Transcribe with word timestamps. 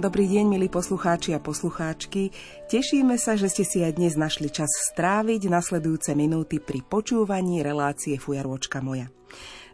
Dobrý 0.00 0.24
deň, 0.32 0.48
milí 0.48 0.72
poslucháči 0.72 1.36
a 1.36 1.44
poslucháčky. 1.44 2.32
Tešíme 2.72 3.20
sa, 3.20 3.36
že 3.36 3.52
ste 3.52 3.68
si 3.68 3.84
aj 3.84 4.00
dnes 4.00 4.16
našli 4.16 4.48
čas 4.48 4.72
stráviť 4.88 5.52
nasledujúce 5.52 6.16
minúty 6.16 6.56
pri 6.56 6.80
počúvaní 6.80 7.60
relácie 7.60 8.16
Fujarôčka 8.16 8.80
moja. 8.80 9.12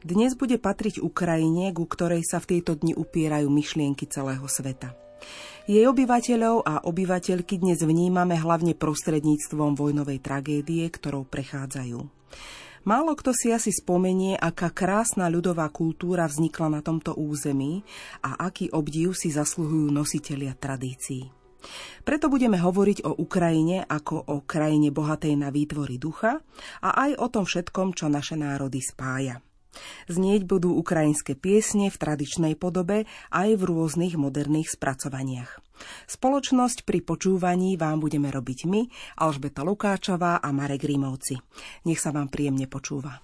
Dnes 0.03 0.34
bude 0.34 0.59
patriť 0.59 0.98
Ukrajine, 0.98 1.70
ku 1.70 1.87
ktorej 1.87 2.27
sa 2.27 2.43
v 2.43 2.59
tejto 2.59 2.75
dni 2.75 2.98
upierajú 2.98 3.47
myšlienky 3.47 4.11
celého 4.11 4.43
sveta. 4.51 4.98
Jej 5.70 5.87
obyvateľov 5.87 6.67
a 6.67 6.83
obyvateľky 6.83 7.62
dnes 7.62 7.87
vnímame 7.87 8.34
hlavne 8.34 8.75
prostredníctvom 8.75 9.79
vojnovej 9.79 10.19
tragédie, 10.27 10.91
ktorou 10.91 11.23
prechádzajú. 11.23 12.16
Málo 12.87 13.19
kto 13.19 13.35
si 13.35 13.51
asi 13.51 13.75
spomenie, 13.75 14.39
aká 14.39 14.71
krásna 14.71 15.27
ľudová 15.27 15.67
kultúra 15.75 16.31
vznikla 16.31 16.79
na 16.79 16.81
tomto 16.87 17.19
území 17.19 17.83
a 18.23 18.39
aký 18.47 18.71
obdiv 18.71 19.11
si 19.11 19.35
zasluhujú 19.35 19.91
nositelia 19.91 20.55
tradícií. 20.55 21.27
Preto 22.07 22.31
budeme 22.31 22.62
hovoriť 22.62 23.03
o 23.03 23.19
Ukrajine 23.19 23.83
ako 23.83 24.31
o 24.31 24.37
krajine 24.47 24.95
bohatej 24.95 25.34
na 25.34 25.51
výtvory 25.51 25.98
ducha 25.98 26.39
a 26.78 26.89
aj 27.11 27.19
o 27.19 27.27
tom 27.27 27.43
všetkom, 27.43 27.91
čo 27.91 28.06
naše 28.06 28.39
národy 28.39 28.78
spája. 28.78 29.43
Znieť 30.06 30.47
budú 30.47 30.78
ukrajinské 30.78 31.34
piesne 31.34 31.91
v 31.91 31.98
tradičnej 31.98 32.55
podobe 32.55 33.11
aj 33.34 33.48
v 33.59 33.62
rôznych 33.67 34.15
moderných 34.15 34.71
spracovaniach. 34.71 35.66
Spoločnosť 36.08 36.82
pri 36.82 37.05
počúvaní 37.05 37.77
vám 37.77 38.00
budeme 38.00 38.32
robiť 38.32 38.58
my, 38.66 38.82
Alžbeta 39.20 39.62
Lukáčová 39.62 40.41
a 40.41 40.48
Marek 40.50 40.88
Rímovci. 40.88 41.38
Nech 41.86 42.00
sa 42.00 42.10
vám 42.10 42.32
príjemne 42.32 42.66
počúva. 42.66 43.22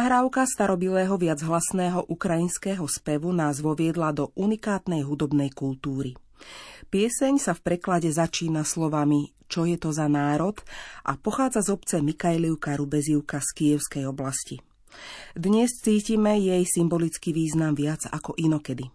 Nahrávka 0.00 0.48
starobilého 0.48 1.12
viachlasného 1.20 2.08
ukrajinského 2.08 2.88
spevu 2.88 3.36
nás 3.36 3.60
voviedla 3.60 4.16
do 4.16 4.32
unikátnej 4.32 5.04
hudobnej 5.04 5.52
kultúry. 5.52 6.16
Pieseň 6.88 7.36
sa 7.36 7.52
v 7.52 7.60
preklade 7.68 8.08
začína 8.08 8.64
slovami 8.64 9.36
Čo 9.44 9.68
je 9.68 9.76
to 9.76 9.92
za 9.92 10.08
národ 10.08 10.56
a 11.04 11.20
pochádza 11.20 11.68
z 11.68 11.76
obce 11.76 11.96
Mikajlivka 12.00 12.80
Rubezivka 12.80 13.44
z 13.44 13.48
Kievskej 13.52 14.08
oblasti. 14.08 14.64
Dnes 15.36 15.68
cítime 15.84 16.40
jej 16.40 16.64
symbolický 16.64 17.36
význam 17.36 17.76
viac 17.76 18.08
ako 18.08 18.40
inokedy. 18.40 18.88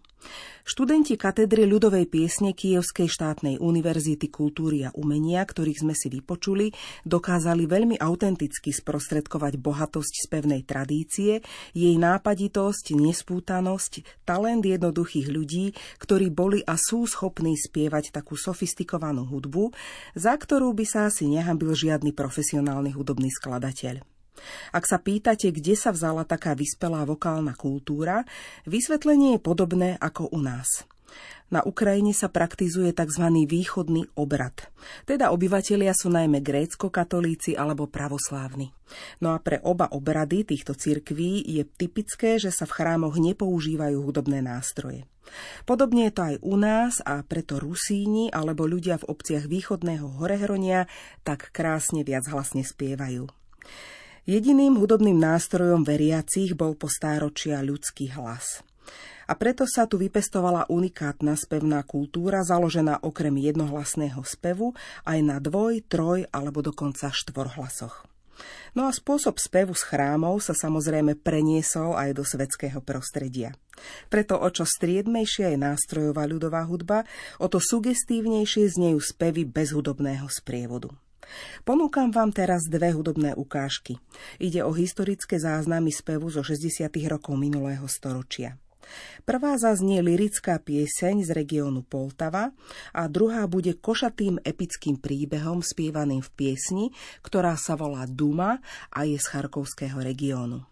Študenti 0.76 1.16
katedry 1.16 1.64
ľudovej 1.64 2.04
piesne 2.04 2.52
Kievskej 2.52 3.08
štátnej 3.08 3.56
univerzity 3.56 4.28
kultúry 4.28 4.84
a 4.84 4.92
umenia, 4.92 5.40
ktorých 5.40 5.80
sme 5.80 5.96
si 5.96 6.12
vypočuli, 6.12 6.68
dokázali 7.00 7.64
veľmi 7.64 7.96
autenticky 7.96 8.76
sprostredkovať 8.76 9.56
bohatosť 9.56 10.28
spevnej 10.28 10.68
tradície, 10.68 11.40
jej 11.72 11.96
nápaditosť, 11.96 12.92
nespútanosť, 12.92 14.04
talent 14.28 14.68
jednoduchých 14.68 15.32
ľudí, 15.32 15.72
ktorí 15.96 16.28
boli 16.28 16.60
a 16.60 16.76
sú 16.76 17.08
schopní 17.08 17.56
spievať 17.56 18.12
takú 18.12 18.36
sofistikovanú 18.36 19.24
hudbu, 19.24 19.72
za 20.12 20.36
ktorú 20.36 20.76
by 20.76 20.84
sa 20.84 21.08
asi 21.08 21.24
nehambil 21.24 21.72
žiadny 21.72 22.12
profesionálny 22.12 22.92
hudobný 22.92 23.32
skladateľ. 23.32 24.15
Ak 24.76 24.84
sa 24.84 25.00
pýtate, 25.00 25.48
kde 25.56 25.72
sa 25.72 25.88
vzala 25.88 26.28
taká 26.28 26.52
vyspelá 26.52 27.08
vokálna 27.08 27.56
kultúra, 27.56 28.28
vysvetlenie 28.68 29.40
je 29.40 29.40
podobné 29.40 29.96
ako 29.96 30.28
u 30.36 30.44
nás. 30.44 30.84
Na 31.48 31.64
Ukrajine 31.64 32.12
sa 32.12 32.28
praktizuje 32.28 32.92
tzv. 32.92 33.24
východný 33.48 34.04
obrad. 34.18 34.68
Teda 35.08 35.32
obyvatelia 35.32 35.96
sú 35.96 36.12
najmä 36.12 36.44
grécko-katolíci 36.44 37.56
alebo 37.56 37.88
pravoslávni. 37.88 38.74
No 39.24 39.32
a 39.32 39.40
pre 39.40 39.64
oba 39.64 39.88
obrady 39.88 40.44
týchto 40.44 40.76
cirkví 40.76 41.40
je 41.40 41.64
typické, 41.64 42.36
že 42.36 42.52
sa 42.52 42.68
v 42.68 42.76
chrámoch 42.76 43.16
nepoužívajú 43.16 43.96
hudobné 43.96 44.44
nástroje. 44.44 45.08
Podobne 45.64 46.10
je 46.10 46.12
to 46.12 46.22
aj 46.22 46.36
u 46.44 46.54
nás 46.60 46.92
a 47.00 47.24
preto 47.24 47.62
Rusíni 47.62 48.28
alebo 48.28 48.68
ľudia 48.68 49.00
v 49.00 49.08
obciach 49.08 49.48
východného 49.48 50.20
Horehronia 50.20 50.84
tak 51.24 51.48
krásne 51.54 52.04
viac 52.04 52.28
hlasne 52.28 52.66
spievajú. 52.66 53.24
Jediným 54.26 54.74
hudobným 54.82 55.22
nástrojom 55.22 55.86
veriacich 55.86 56.58
bol 56.58 56.74
po 56.74 56.90
stáročia 56.90 57.62
ľudský 57.62 58.10
hlas 58.18 58.66
a 59.26 59.32
preto 59.34 59.66
sa 59.66 59.86
tu 59.90 59.98
vypestovala 59.98 60.70
unikátna 60.70 61.34
spevná 61.34 61.82
kultúra 61.82 62.46
založená 62.46 63.02
okrem 63.02 63.38
jednohlasného 63.38 64.22
spevu 64.22 64.74
aj 65.02 65.18
na 65.22 65.36
dvoj, 65.42 65.82
troj 65.86 66.26
alebo 66.30 66.62
dokonca 66.62 67.10
štvorhlasoch. 67.10 68.06
No 68.76 68.84
a 68.84 68.92
spôsob 68.92 69.38
spevu 69.38 69.78
z 69.78 69.82
chrámov 69.94 70.44
sa 70.44 70.58
samozrejme 70.58 71.16
preniesol 71.16 71.96
aj 71.96 72.10
do 72.18 72.26
svetského 72.26 72.84
prostredia. 72.84 73.56
Preto 74.12 74.36
o 74.42 74.48
čo 74.50 74.68
striedmejšia 74.68 75.54
je 75.54 75.58
nástrojová 75.58 76.28
ľudová 76.28 76.66
hudba, 76.68 77.08
o 77.40 77.48
to 77.48 77.62
sugestívnejšie 77.62 78.68
znejú 78.68 79.00
spevy 79.00 79.48
bez 79.48 79.72
hudobného 79.72 80.28
sprievodu. 80.28 80.92
Ponúkam 81.66 82.10
vám 82.14 82.30
teraz 82.30 82.66
dve 82.66 82.94
hudobné 82.94 83.34
ukážky. 83.34 83.98
Ide 84.38 84.62
o 84.62 84.72
historické 84.72 85.36
záznamy 85.36 85.90
spevu 85.90 86.30
zo 86.30 86.44
60. 86.46 86.86
rokov 87.10 87.34
minulého 87.34 87.84
storočia. 87.90 88.56
Prvá 89.26 89.58
zaznie 89.58 89.98
lirická 89.98 90.62
pieseň 90.62 91.26
z 91.26 91.30
regiónu 91.34 91.82
Poltava 91.82 92.54
a 92.94 93.02
druhá 93.10 93.50
bude 93.50 93.74
košatým 93.74 94.38
epickým 94.46 95.02
príbehom 95.02 95.58
spievaným 95.58 96.22
v 96.22 96.30
piesni, 96.30 96.86
ktorá 97.26 97.58
sa 97.58 97.74
volá 97.74 98.06
Duma 98.06 98.62
a 98.94 99.02
je 99.02 99.18
z 99.18 99.26
Charkovského 99.26 99.98
regiónu. 99.98 100.62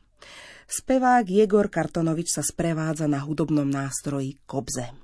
Spevák 0.64 1.28
Jegor 1.28 1.68
Kartonovič 1.68 2.40
sa 2.40 2.42
sprevádza 2.46 3.04
na 3.04 3.20
hudobnom 3.20 3.68
nástroji 3.68 4.40
kobze. 4.48 5.03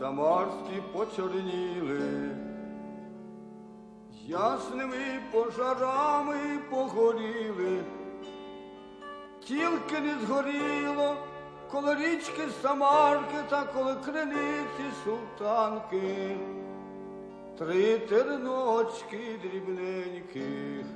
Самарські 0.00 0.82
почорніли, 0.92 2.30
ясними 4.26 5.20
пожарами 5.32 6.58
погоріли, 6.70 7.82
тільки 9.44 10.00
не 10.00 10.14
згоріло 10.26 11.16
коло 11.70 11.94
річки 11.94 12.42
Самарки 12.62 13.36
та 13.48 13.64
коло 13.64 13.96
криниці 14.04 14.86
султанки, 15.04 16.36
три 17.58 17.98
терночки 17.98 19.38
дрібненьких, 19.42 20.86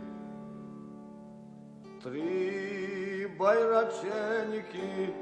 три 2.04 3.26
байраченьки. 3.38 5.14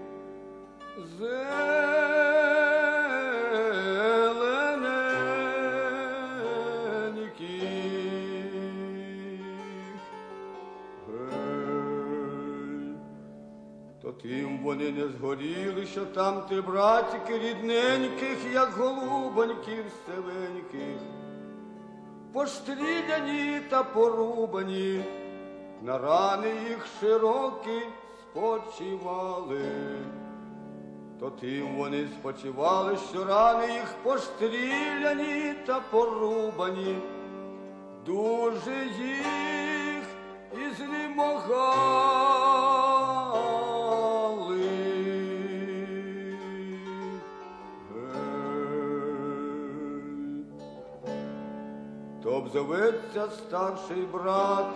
Тим 14.22 14.58
вони 14.62 14.90
не 14.90 15.08
згоріли, 15.08 15.86
що 15.86 16.04
там 16.04 16.42
ти, 16.48 16.60
братики 16.60 17.38
рідненьких, 17.38 18.38
як 18.54 18.70
голубоньків 18.72 19.84
севеньких, 20.06 21.00
постріляні 22.32 23.60
та 23.70 23.82
порубані, 23.82 25.04
на 25.82 25.98
рани 25.98 26.48
їх 26.68 26.86
широкі 27.00 27.82
спочивали, 28.20 29.64
то 31.20 31.30
тим 31.30 31.76
вони 31.76 32.08
спочивали, 32.20 32.96
що 33.10 33.24
рани 33.24 33.72
їх 33.72 33.94
постріляні 34.02 35.54
та 35.66 35.80
порубані, 35.90 36.98
дуже 38.06 38.86
їх 38.98 40.04
і 40.52 40.74
знемогали. 40.74 41.42
То 52.22 52.30
обзоветься 52.30 53.28
старший 53.30 54.02
брат 54.12 54.66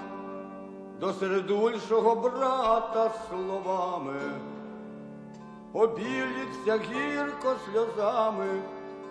до 1.01 1.13
середульшого 1.13 2.15
брата 2.15 3.11
словами, 3.29 4.21
обіліться 5.73 6.79
гірко 6.93 7.55
сльозами, 7.65 8.63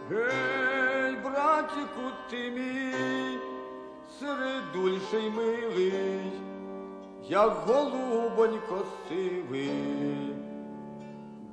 гей, 0.09 1.15
братіку 1.23 2.11
ти 2.29 2.51
мій, 2.51 3.39
середульший 4.19 5.29
милий, 5.29 6.31
як 7.23 7.53
голубонько 7.67 8.85
сивий, 9.09 10.35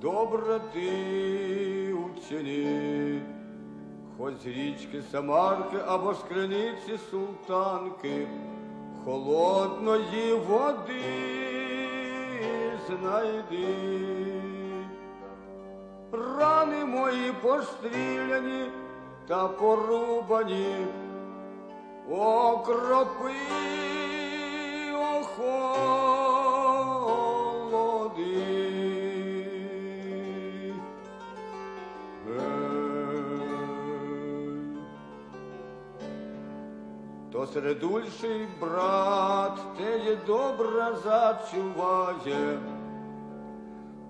доброти 0.01 1.95
учені, 1.95 3.23
хоч 4.19 4.35
з 4.35 4.47
річки 4.47 5.03
Самарки 5.11 5.77
або 5.87 6.15
з 6.15 6.19
криниці 6.19 6.99
султанки, 7.11 8.27
холодної 9.05 10.35
води 10.35 11.03
знайди. 12.87 13.67
Рани 16.13 16.85
мої 16.85 17.33
постріляні 17.33 18.71
та 19.29 19.49
порубані, 19.49 20.87
окропи 22.11 23.33
охолоди. 25.21 26.22
То 37.43 37.47
середульший 37.47 38.47
брат 38.61 39.59
теє 39.77 40.19
добре 40.27 40.97
зачуває, 41.05 42.59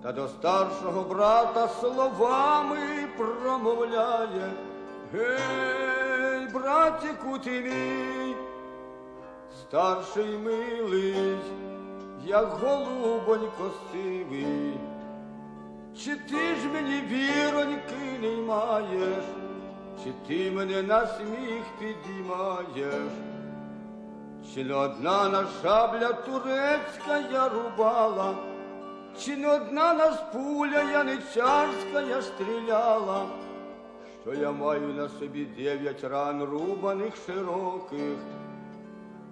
та 0.03 0.11
до 0.11 0.27
старшого 0.27 1.01
брата 1.01 1.67
словами 1.67 2.77
промовляє. 3.17 4.51
Гей, 5.13 6.47
братику 6.53 7.39
ти 7.39 7.61
мій, 7.61 8.35
старший 9.61 10.37
милий, 10.37 11.37
як 12.25 12.47
голубонько 12.47 13.71
сивий. 13.91 14.77
Чи 15.97 16.15
ти 16.15 16.55
ж 16.55 16.67
мені 16.73 17.01
віроньки 17.01 18.19
не 18.21 18.35
маєш, 18.41 19.23
чи 20.03 20.11
ти 20.27 20.51
мене 20.51 20.81
на 20.81 21.07
сміх 21.07 21.63
підіймаєш? 21.79 23.11
Чи 24.53 24.63
не 24.63 24.73
одна 24.73 25.29
на 25.29 25.45
шабля 25.61 26.13
турецька 26.13 27.23
я 27.31 27.49
рубала, 27.49 28.35
чи 29.19 29.37
не 29.37 29.51
одна 29.55 29.93
нас 29.93 30.23
пуля 30.33 30.81
яничарська 30.81 32.01
я 32.09 32.21
стріляла, 32.21 33.25
що 34.21 34.33
я 34.33 34.51
маю 34.51 34.87
на 34.87 35.09
собі 35.09 35.45
дев'ять 35.45 36.03
ран 36.03 36.43
рубаних 36.43 37.13
широких, 37.25 38.17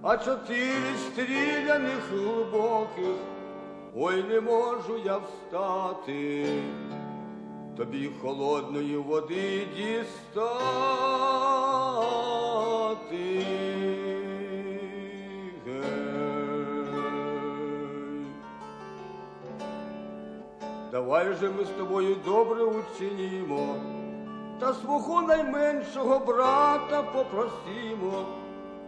а 0.01 0.17
чотири 0.17 0.95
стріляних 1.11 2.09
глибоких, 2.11 3.15
ой 3.95 4.23
не 4.23 4.41
можу 4.41 4.97
я 5.05 5.17
встати, 5.17 6.47
тобі 7.77 8.09
холодної 8.21 8.97
води 8.97 9.67
дістати. 9.77 10.91
Давай 20.91 21.33
же 21.33 21.49
ми 21.49 21.65
з 21.65 21.69
тобою 21.69 22.15
добре 22.25 22.63
учинімо, 22.63 23.75
та 24.59 24.73
свого 24.73 25.21
найменшого 25.21 26.19
брата 26.19 27.03
попросімо, 27.03 28.25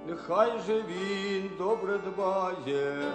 нехай 0.07 0.51
же 0.67 0.83
він 0.87 1.49
добре 1.57 1.97
дбає, 1.97 3.11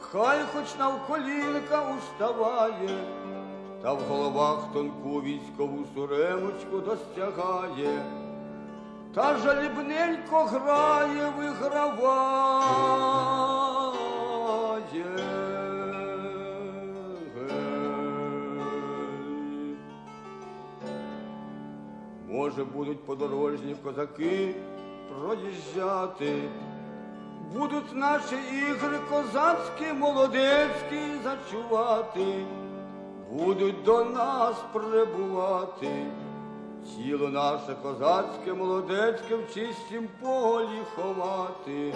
хай 0.00 0.38
хоч 0.54 0.78
навколінка 0.78 1.96
уставає, 1.98 2.98
та 3.82 3.92
в 3.92 4.00
головах 4.08 4.58
тонку 4.72 5.22
військову 5.22 5.84
суремочку 5.94 6.78
достягає, 6.78 8.02
та 9.14 9.38
жалібненько 9.38 10.44
грає, 10.44 11.32
виграває. 11.38 12.68
Може, 22.28 22.64
будуть 22.64 23.06
подорожні 23.06 23.74
козаки 23.74 24.54
проїжджати, 25.18 26.42
будуть 27.54 27.94
наші 27.94 28.36
ігри 28.70 28.98
козацькі, 29.10 29.92
молодецькі 29.92 31.00
зачувати, 31.24 32.44
будуть 33.30 33.82
до 33.82 34.04
нас 34.04 34.56
прибувати. 34.72 36.06
Тіло 36.96 37.28
наше 37.28 37.74
козацьке, 37.82 38.54
молодецьке 38.54 39.36
в 39.36 39.54
чистім 39.54 40.08
полі 40.20 40.82
ховати. 40.96 41.94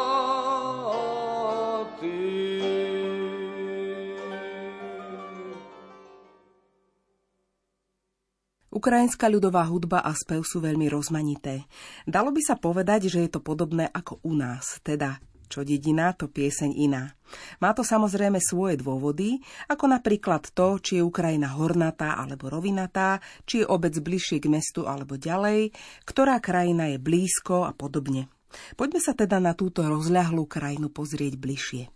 Ukrajinská 8.76 9.32
ľudová 9.32 9.64
hudba 9.64 10.04
a 10.04 10.12
spev 10.12 10.44
sú 10.44 10.60
veľmi 10.60 10.92
rozmanité. 10.92 11.64
Dalo 12.04 12.28
by 12.28 12.44
sa 12.44 12.60
povedať, 12.60 13.08
že 13.08 13.24
je 13.24 13.30
to 13.32 13.40
podobné 13.40 13.88
ako 13.88 14.20
u 14.20 14.36
nás, 14.36 14.84
teda 14.84 15.16
čo 15.46 15.66
dedina, 15.66 16.14
to 16.14 16.30
pieseň 16.30 16.70
iná. 16.76 17.16
Má 17.58 17.74
to 17.74 17.82
samozrejme 17.82 18.38
svoje 18.38 18.78
dôvody, 18.78 19.42
ako 19.66 19.90
napríklad 19.90 20.52
to, 20.54 20.78
či 20.78 21.00
je 21.00 21.06
Ukrajina 21.06 21.58
hornatá 21.58 22.14
alebo 22.14 22.46
rovinatá, 22.46 23.18
či 23.42 23.62
je 23.62 23.66
obec 23.66 23.98
bližšie 23.98 24.38
k 24.38 24.46
mestu 24.46 24.86
alebo 24.86 25.18
ďalej, 25.18 25.74
ktorá 26.06 26.38
krajina 26.38 26.92
je 26.94 27.02
blízko 27.02 27.66
a 27.66 27.74
podobne. 27.74 28.30
Poďme 28.78 29.00
sa 29.02 29.12
teda 29.12 29.42
na 29.42 29.58
túto 29.58 29.82
rozľahlú 29.82 30.46
krajinu 30.46 30.88
pozrieť 30.88 31.34
bližšie. 31.34 31.95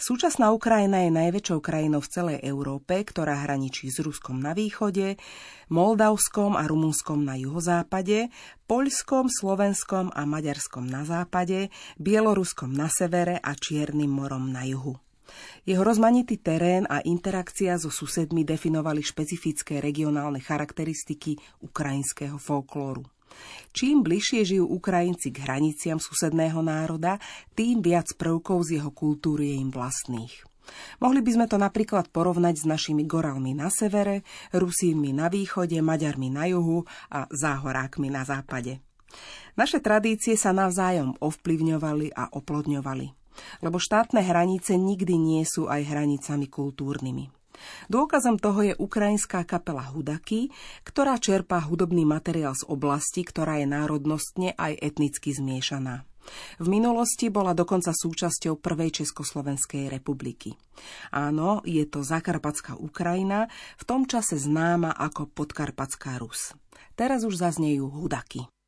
Súčasná 0.00 0.48
Ukrajina 0.48 1.04
je 1.04 1.12
najväčšou 1.12 1.60
krajinou 1.60 2.00
v 2.00 2.08
celej 2.08 2.38
Európe, 2.40 3.04
ktorá 3.04 3.44
hraničí 3.44 3.92
s 3.92 4.00
Ruskom 4.00 4.40
na 4.40 4.56
východe, 4.56 5.20
Moldavskom 5.68 6.56
a 6.56 6.64
Rumunskom 6.64 7.20
na 7.20 7.36
juhozápade, 7.36 8.32
Poľskom, 8.64 9.28
Slovenskom 9.28 10.08
a 10.08 10.24
Maďarskom 10.24 10.88
na 10.88 11.04
západe, 11.04 11.68
Bieloruskom 12.00 12.72
na 12.72 12.88
severe 12.88 13.44
a 13.44 13.52
Čiernym 13.52 14.08
morom 14.08 14.48
na 14.48 14.64
juhu. 14.64 14.96
Jeho 15.68 15.84
rozmanitý 15.84 16.40
terén 16.40 16.88
a 16.88 17.04
interakcia 17.04 17.76
so 17.76 17.92
susedmi 17.92 18.40
definovali 18.40 19.04
špecifické 19.04 19.84
regionálne 19.84 20.40
charakteristiky 20.40 21.36
ukrajinského 21.60 22.40
folklóru. 22.40 23.04
Čím 23.70 24.02
bližšie 24.02 24.42
žijú 24.42 24.66
Ukrajinci 24.66 25.30
k 25.30 25.46
hraniciam 25.46 26.02
susedného 26.02 26.58
národa, 26.64 27.22
tým 27.54 27.84
viac 27.84 28.10
prvkov 28.18 28.66
z 28.66 28.80
jeho 28.80 28.90
kultúry 28.90 29.54
je 29.54 29.56
im 29.62 29.70
vlastných. 29.70 30.34
Mohli 31.02 31.20
by 31.24 31.30
sme 31.34 31.46
to 31.50 31.56
napríklad 31.58 32.14
porovnať 32.14 32.62
s 32.62 32.64
našimi 32.68 33.02
goralmi 33.02 33.58
na 33.58 33.72
severe, 33.72 34.22
Rusínmi 34.54 35.10
na 35.10 35.26
východe, 35.26 35.78
Maďarmi 35.82 36.30
na 36.30 36.46
juhu 36.46 36.86
a 37.10 37.26
Záhorákmi 37.26 38.06
na 38.06 38.22
západe. 38.22 38.78
Naše 39.58 39.82
tradície 39.82 40.38
sa 40.38 40.54
navzájom 40.54 41.18
ovplyvňovali 41.18 42.14
a 42.14 42.30
oplodňovali, 42.30 43.06
lebo 43.66 43.82
štátne 43.82 44.22
hranice 44.22 44.78
nikdy 44.78 45.18
nie 45.18 45.42
sú 45.42 45.66
aj 45.66 45.90
hranicami 45.90 46.46
kultúrnymi. 46.46 47.39
Dôkazom 47.88 48.36
toho 48.38 48.60
je 48.62 48.74
ukrajinská 48.76 49.42
kapela 49.48 49.84
Hudaky, 49.88 50.52
ktorá 50.86 51.16
čerpá 51.18 51.60
hudobný 51.62 52.06
materiál 52.08 52.54
z 52.56 52.66
oblasti, 52.68 53.24
ktorá 53.24 53.60
je 53.60 53.66
národnostne 53.68 54.54
aj 54.58 54.78
etnicky 54.80 55.32
zmiešaná. 55.34 56.04
V 56.60 56.66
minulosti 56.68 57.32
bola 57.32 57.56
dokonca 57.56 57.90
súčasťou 57.96 58.60
prvej 58.60 59.02
Československej 59.02 59.88
republiky. 59.88 60.54
Áno, 61.10 61.64
je 61.64 61.82
to 61.88 62.04
Zakarpatská 62.04 62.76
Ukrajina, 62.76 63.48
v 63.80 63.84
tom 63.88 64.04
čase 64.04 64.36
známa 64.36 64.92
ako 64.94 65.32
Podkarpatská 65.32 66.20
Rus. 66.20 66.52
Teraz 66.94 67.24
už 67.24 67.40
zaznejú 67.40 67.88
Hudaky. 67.88 68.59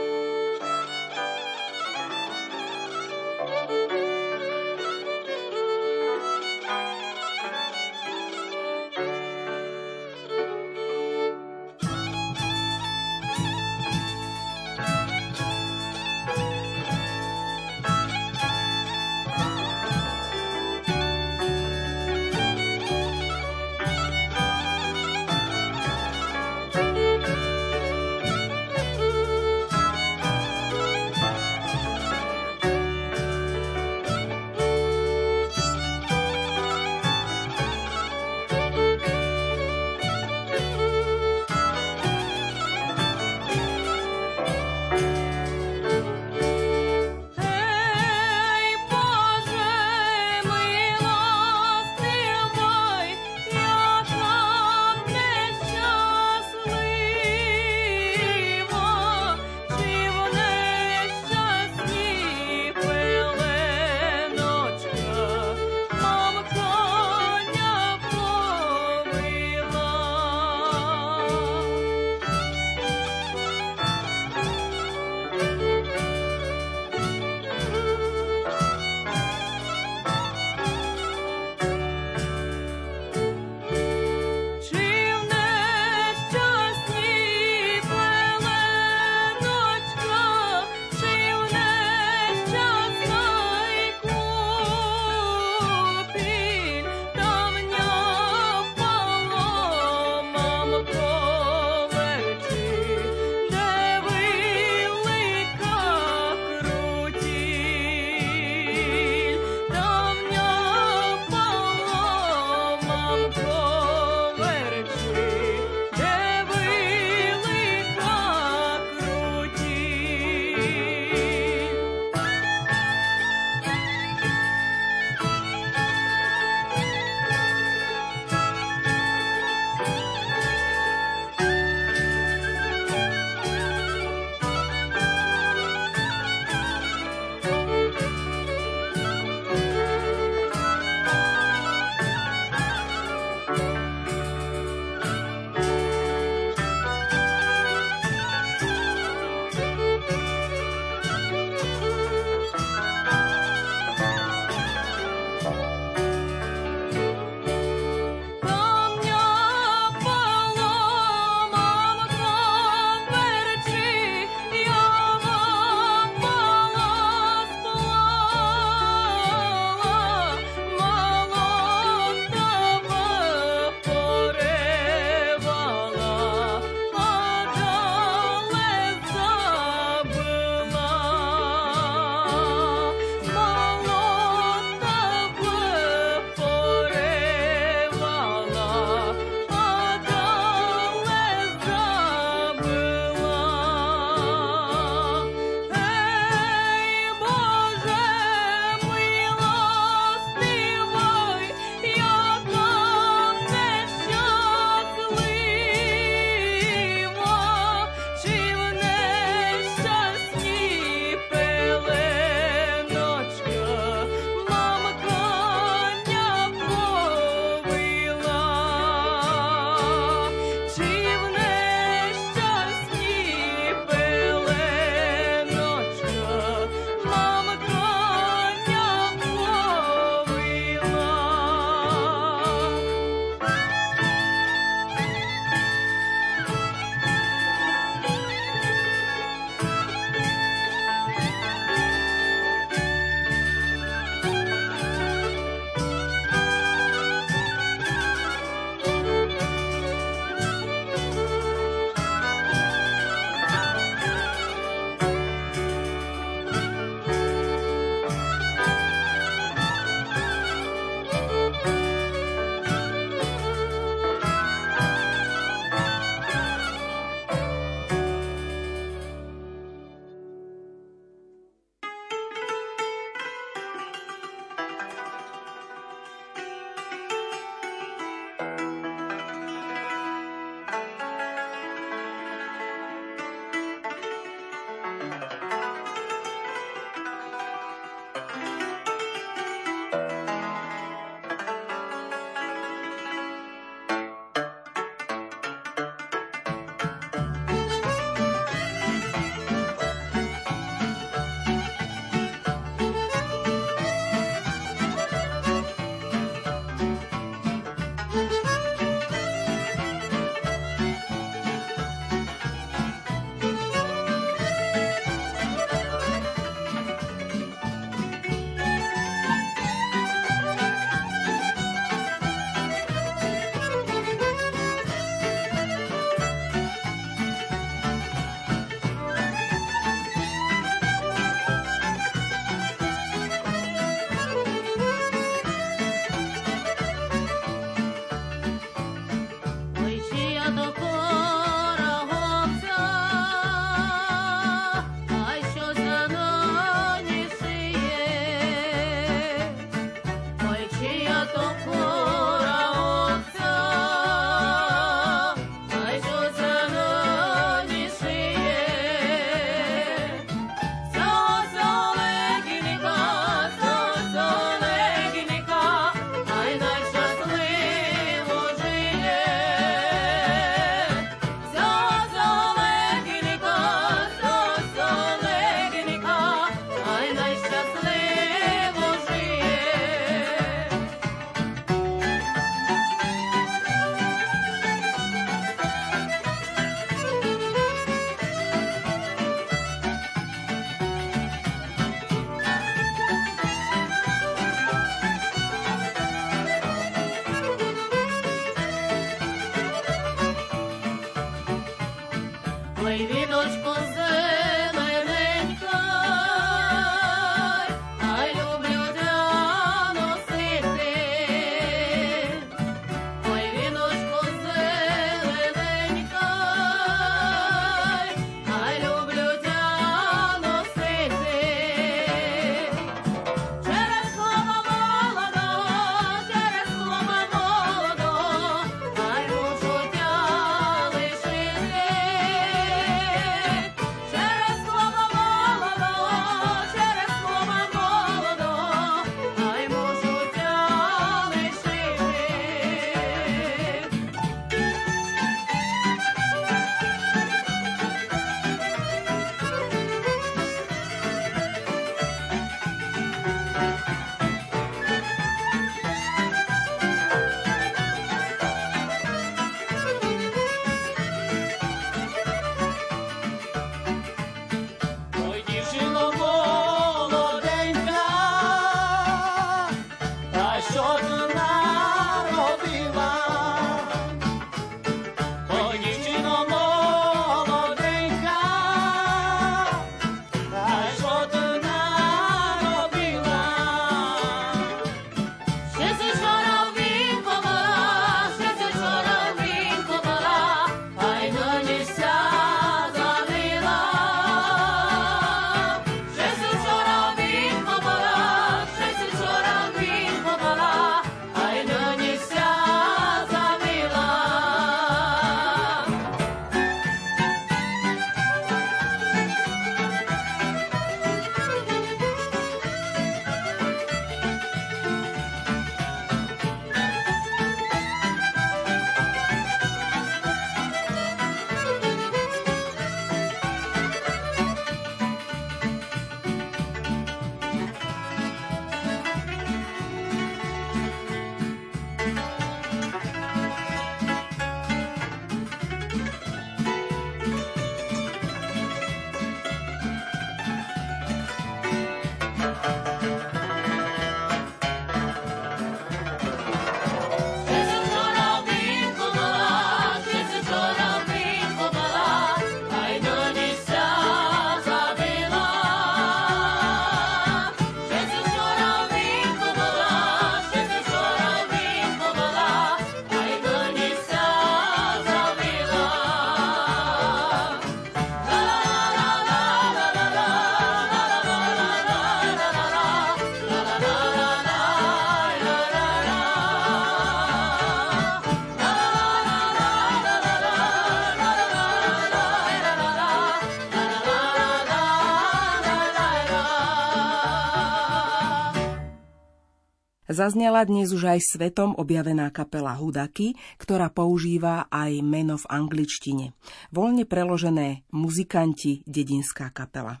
Zaznela 590.16 590.64
dnes 590.64 590.96
už 590.96 591.12
aj 591.12 591.20
svetom 591.36 591.76
objavená 591.76 592.32
kapela 592.32 592.72
Hudaky, 592.72 593.36
ktorá 593.60 593.92
používa 593.92 594.64
aj 594.72 595.04
meno 595.04 595.36
v 595.36 595.44
angličtine. 595.44 596.32
Voľne 596.72 597.04
preložené 597.04 597.84
muzikanti, 597.92 598.80
dedinská 598.88 599.52
kapela. 599.52 600.00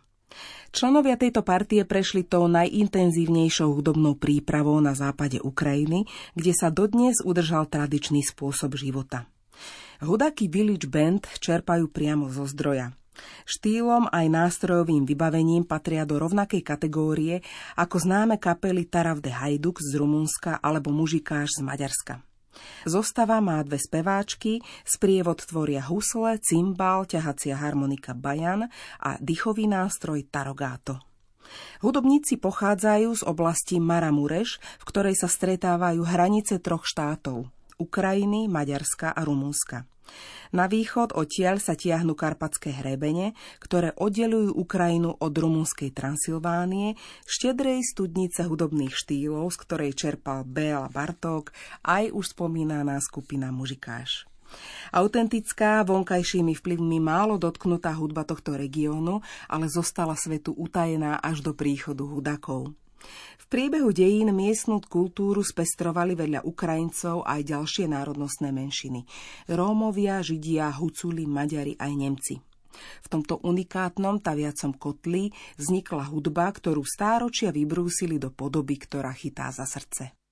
Členovia 0.72 1.20
tejto 1.20 1.44
partie 1.44 1.84
prešli 1.84 2.24
tou 2.24 2.48
najintenzívnejšou 2.48 3.76
hudobnou 3.76 4.16
prípravou 4.16 4.80
na 4.80 4.96
západe 4.96 5.36
Ukrajiny, 5.36 6.08
kde 6.32 6.52
sa 6.56 6.72
dodnes 6.72 7.20
udržal 7.20 7.68
tradičný 7.68 8.24
spôsob 8.24 8.72
života. 8.72 9.28
Hudaky 10.00 10.48
Village 10.48 10.88
Band 10.88 11.28
čerpajú 11.28 11.92
priamo 11.92 12.32
zo 12.32 12.48
zdroja. 12.48 12.96
Štýlom 13.46 14.10
aj 14.10 14.26
nástrojovým 14.26 15.06
vybavením 15.06 15.64
patria 15.64 16.02
do 16.02 16.18
rovnakej 16.18 16.62
kategórie 16.62 17.40
ako 17.78 18.02
známe 18.02 18.36
kapely 18.42 18.86
Taravde 18.86 19.30
Hajduk 19.30 19.78
z 19.78 19.96
Rumunska 19.96 20.58
alebo 20.58 20.90
Mužikáš 20.90 21.58
z 21.58 21.60
Maďarska. 21.62 22.14
Zostava 22.88 23.36
má 23.44 23.60
dve 23.60 23.76
speváčky, 23.76 24.64
sprievod 24.80 25.44
tvoria 25.44 25.84
husle, 25.84 26.40
cymbal, 26.40 27.04
ťahacia 27.04 27.52
harmonika 27.52 28.16
bajan 28.16 28.64
a 29.02 29.20
dýchový 29.20 29.68
nástroj 29.68 30.24
tarogáto. 30.32 30.96
Hudobníci 31.84 32.40
pochádzajú 32.42 33.08
z 33.12 33.22
oblasti 33.22 33.78
Maramureš, 33.78 34.58
v 34.82 34.84
ktorej 34.88 35.14
sa 35.14 35.30
stretávajú 35.30 36.02
hranice 36.02 36.58
troch 36.58 36.82
štátov– 36.82 37.46
Ukrajiny, 37.76 38.48
Maďarska 38.48 39.12
a 39.12 39.20
Rumunska. 39.20 39.84
Na 40.54 40.70
východ 40.70 41.12
odtiaľ 41.12 41.58
sa 41.58 41.74
tiahnu 41.74 42.14
karpatské 42.14 42.70
hrebene, 42.70 43.34
ktoré 43.58 43.92
oddelujú 43.98 44.54
Ukrajinu 44.54 45.18
od 45.18 45.32
rumunskej 45.34 45.90
Transylvánie, 45.90 46.94
štedrej 47.26 47.82
studnice 47.82 48.46
hudobných 48.46 48.94
štýlov, 48.94 49.50
z 49.52 49.56
ktorej 49.66 49.92
čerpal 49.98 50.46
Béla 50.46 50.86
Bartók, 50.86 51.50
aj 51.82 52.14
už 52.14 52.32
spomínaná 52.32 52.96
skupina 53.02 53.50
Mužikáš. 53.50 54.30
Autentická, 54.94 55.82
vonkajšími 55.82 56.54
vplyvmi 56.54 57.02
málo 57.02 57.34
dotknutá 57.34 57.90
hudba 57.98 58.22
tohto 58.22 58.54
regiónu, 58.54 59.20
ale 59.50 59.66
zostala 59.66 60.14
svetu 60.14 60.54
utajená 60.54 61.18
až 61.18 61.42
do 61.42 61.50
príchodu 61.50 62.06
hudakov. 62.06 62.70
V 63.38 63.44
priebehu 63.46 63.94
dejín 63.94 64.34
miestnú 64.34 64.82
kultúru 64.82 65.46
spestrovali 65.46 66.18
vedľa 66.18 66.42
Ukrajincov 66.42 67.22
aj 67.22 67.40
ďalšie 67.46 67.86
národnostné 67.86 68.50
menšiny. 68.50 69.06
Rómovia, 69.46 70.18
Židia, 70.18 70.74
Huculi, 70.74 71.30
Maďari 71.30 71.78
aj 71.78 71.92
Nemci. 71.94 72.34
V 72.76 73.06
tomto 73.08 73.40
unikátnom 73.40 74.20
taviacom 74.20 74.76
kotli 74.76 75.32
vznikla 75.56 76.12
hudba, 76.12 76.52
ktorú 76.52 76.84
stáročia 76.84 77.54
vybrúsili 77.54 78.20
do 78.20 78.34
podoby, 78.34 78.76
ktorá 78.76 79.14
chytá 79.16 79.48
za 79.54 79.64
srdce. 79.64 80.25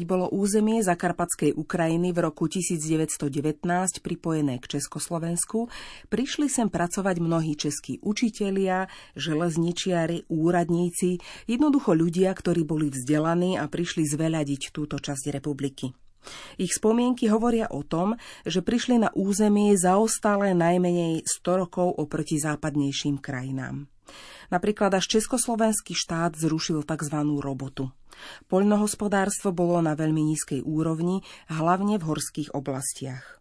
Keď 0.00 0.08
bolo 0.08 0.32
územie 0.32 0.80
Zakarpatskej 0.80 1.60
Ukrajiny 1.60 2.16
v 2.16 2.24
roku 2.24 2.48
1919 2.48 3.20
pripojené 4.00 4.56
k 4.56 4.80
Československu, 4.80 5.68
prišli 6.08 6.48
sem 6.48 6.72
pracovať 6.72 7.20
mnohí 7.20 7.52
českí 7.52 8.00
učitelia, 8.00 8.88
železničiari, 9.12 10.24
úradníci, 10.32 11.20
jednoducho 11.44 11.92
ľudia, 11.92 12.32
ktorí 12.32 12.64
boli 12.64 12.88
vzdelaní 12.88 13.60
a 13.60 13.68
prišli 13.68 14.08
zveľadiť 14.08 14.72
túto 14.72 14.96
časť 14.96 15.36
republiky. 15.36 15.92
Ich 16.56 16.72
spomienky 16.72 17.28
hovoria 17.28 17.68
o 17.68 17.84
tom, 17.84 18.16
že 18.48 18.64
prišli 18.64 19.04
na 19.04 19.12
územie 19.12 19.76
zaostalé 19.76 20.56
najmenej 20.56 21.28
100 21.28 21.60
rokov 21.60 21.92
oproti 22.00 22.40
západnejším 22.40 23.20
krajinám. 23.20 23.84
Napríklad 24.50 24.90
až 24.98 25.18
Československý 25.18 25.94
štát 25.94 26.34
zrušil 26.34 26.82
tzv. 26.82 27.16
robotu. 27.38 27.94
Poľnohospodárstvo 28.50 29.54
bolo 29.54 29.78
na 29.78 29.94
veľmi 29.94 30.20
nízkej 30.34 30.66
úrovni, 30.66 31.22
hlavne 31.46 31.96
v 31.96 32.06
horských 32.10 32.52
oblastiach. 32.52 33.38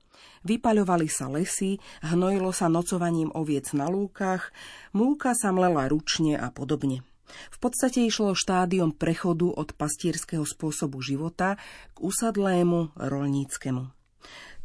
Vypaľovali 0.48 1.12
sa 1.12 1.28
lesy, 1.28 1.84
hnojilo 2.00 2.56
sa 2.56 2.72
nocovaním 2.72 3.28
oviec 3.36 3.76
na 3.76 3.92
lúkach, 3.92 4.56
múka 4.96 5.36
sa 5.36 5.52
mlela 5.52 5.92
ručne 5.92 6.40
a 6.40 6.48
podobne. 6.48 7.04
V 7.30 7.58
podstate 7.62 8.02
išlo 8.02 8.34
štádium 8.34 8.96
prechodu 8.96 9.52
od 9.52 9.76
pastierského 9.76 10.48
spôsobu 10.48 11.04
života 11.04 11.60
k 11.94 11.98
usadlému 12.02 12.96
rolníckému. 12.98 13.84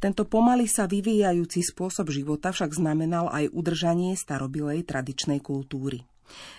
Tento 0.01 0.29
pomaly 0.29 0.69
sa 0.69 0.85
vyvíjajúci 0.85 1.65
spôsob 1.65 2.13
života 2.13 2.53
však 2.53 2.77
znamenal 2.77 3.33
aj 3.33 3.53
udržanie 3.53 4.13
starobilej 4.17 4.85
tradičnej 4.85 5.41
kultúry. 5.41 6.05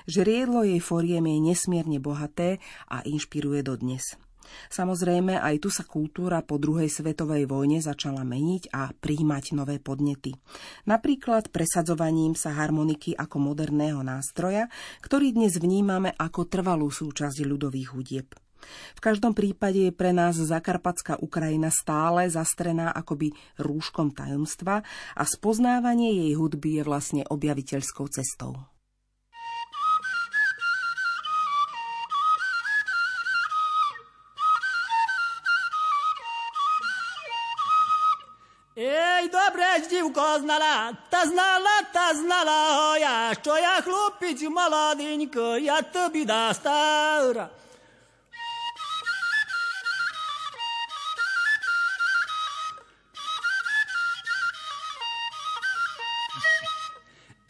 Žriedlo 0.06 0.66
jej 0.66 0.82
foriem 0.82 1.26
je 1.26 1.38
nesmierne 1.54 1.98
bohaté 2.02 2.64
a 2.90 3.02
inšpiruje 3.06 3.66
dodnes. 3.66 4.16
Samozrejme, 4.70 5.42
aj 5.42 5.56
tu 5.62 5.70
sa 5.74 5.84
kultúra 5.84 6.42
po 6.46 6.62
druhej 6.62 6.90
svetovej 6.90 7.50
vojne 7.50 7.82
začala 7.82 8.22
meniť 8.22 8.72
a 8.72 8.94
príjmať 8.94 9.58
nové 9.58 9.82
podnety. 9.82 10.38
Napríklad 10.86 11.50
presadzovaním 11.50 12.38
sa 12.38 12.54
harmoniky 12.54 13.18
ako 13.18 13.42
moderného 13.42 14.06
nástroja, 14.06 14.70
ktorý 15.02 15.34
dnes 15.36 15.58
vnímame 15.58 16.14
ako 16.16 16.46
trvalú 16.46 16.90
súčasť 16.94 17.42
ľudových 17.42 17.90
hudieb. 17.94 18.28
V 18.98 19.00
každom 19.04 19.38
prípade 19.38 19.78
je 19.78 19.94
pre 19.94 20.10
nás 20.10 20.34
Zakarpatská 20.34 21.22
Ukrajina 21.22 21.70
stále 21.70 22.26
zastrená 22.34 22.90
akoby 22.90 23.30
rúškom 23.62 24.10
tajomstva 24.10 24.82
a 25.14 25.24
spoznávanie 25.24 26.26
jej 26.26 26.34
hudby 26.34 26.82
je 26.82 26.84
vlastne 26.84 27.22
objaviteľskou 27.30 28.10
cestou. 28.10 28.75
dobre 39.95 39.95
dívko 39.95 40.39
znala, 40.39 40.93
ta 41.11 41.27
znala, 41.27 41.83
ta 41.93 42.15
znala, 42.15 42.99
ja, 42.99 43.35
що 43.43 43.59
я 43.59 43.81
хлопець 43.81 44.43
молоденько, 44.43 45.59
я 45.59 45.83
тобі 45.83 46.25
да 46.25 46.55
стара. 46.55 47.49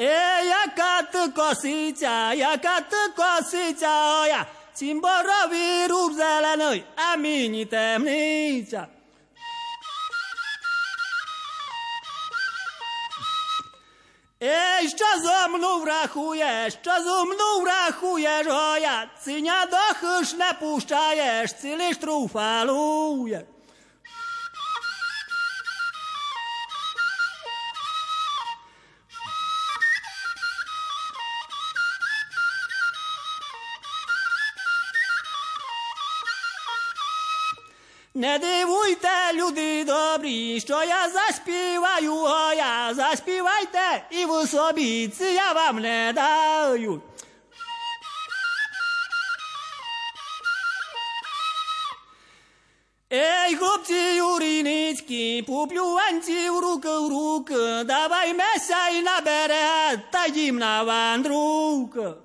Ей, 0.00 0.46
яка 0.48 1.02
ти 1.02 1.28
косиця, 1.28 2.32
яка 2.34 2.80
ти 2.80 2.96
косиця, 3.16 4.26
я, 4.26 4.46
цим 4.74 5.00
борові 5.00 5.86
руб 5.88 6.12
зелений, 6.12 6.84
а 6.96 7.16
мені 7.16 7.64
темниця. 7.64 8.86
Ej, 14.44 14.88
що 14.88 15.04
зо 15.22 15.58
мною 15.58 15.78
врахуєш, 15.78 16.74
що 16.82 16.90
зо 17.04 17.24
мною 17.24 17.60
врахуєш, 17.60 18.46
гоя, 18.46 19.06
циня 19.24 19.66
до 19.66 19.76
хиш 19.76 20.34
не 20.34 20.52
пущаєш, 20.60 21.52
цілиш 21.52 21.96
труфалуєш. 21.96 23.42
Не 38.25 38.39
дивуйте, 38.39 39.33
люди 39.33 39.83
добрі, 39.83 40.59
що 40.59 40.83
я 40.83 41.09
заспіваю, 41.09 42.15
о 42.15 42.53
я 42.53 42.93
заспівайте 42.93 44.03
і 44.09 44.25
в 44.25 44.47
собі, 44.47 45.07
це 45.07 45.33
я 45.33 45.51
вам 45.51 45.79
не 45.79 46.11
даю. 46.15 47.01
Ей, 53.13 53.55
хлопці 53.55 53.93
юріницькі, 53.93 55.41
поплюванці 55.41 56.49
в 56.49 56.59
руки 56.59 56.89
в 56.89 57.09
руки, 57.09 57.83
давай 57.85 58.33
меся 58.33 58.89
й 58.89 59.01
на 59.01 59.21
та 60.11 60.25
їм 60.25 60.57
на 60.57 60.83
вандрук. 60.83 62.24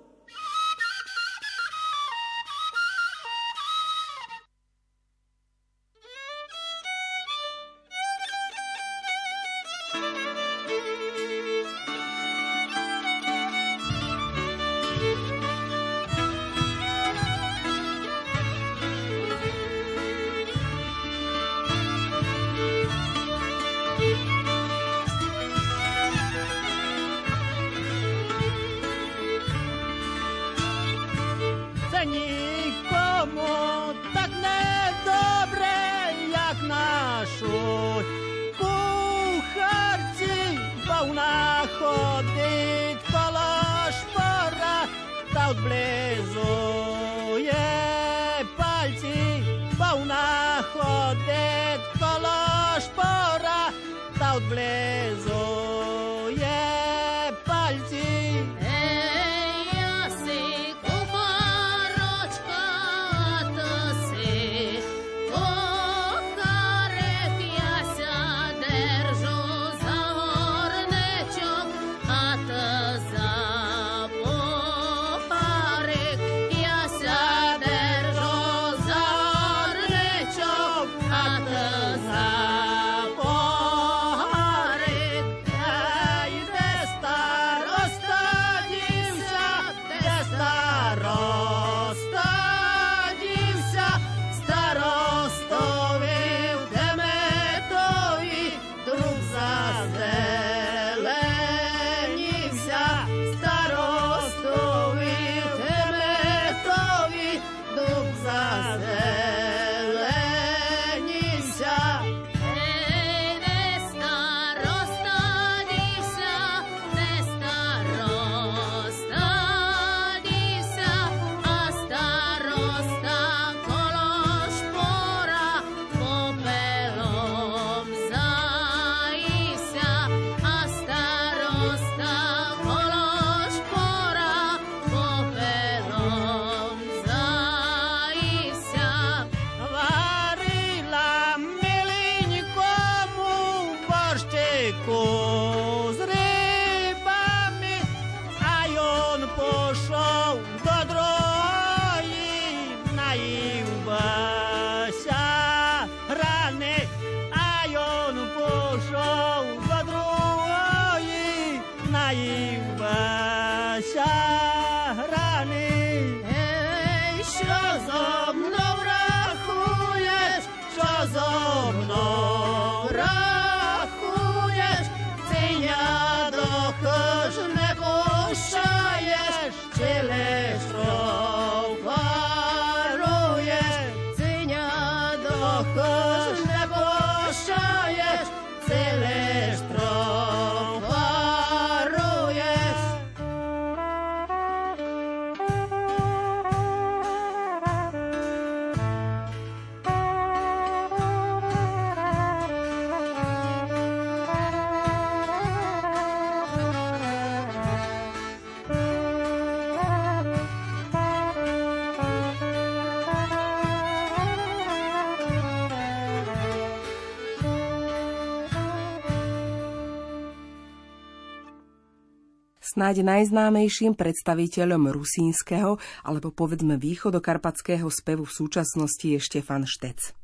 Snáď 222.80 223.04
najznámejším 223.04 223.92
predstaviteľom 223.92 224.88
rusínskeho 224.88 225.76
alebo 226.00 226.32
povedzme 226.32 226.80
východokarpatského 226.80 227.84
spevu 227.92 228.24
v 228.24 228.32
súčasnosti 228.32 229.04
je 229.04 229.20
Štefan 229.20 229.68
Štec. 229.68 230.16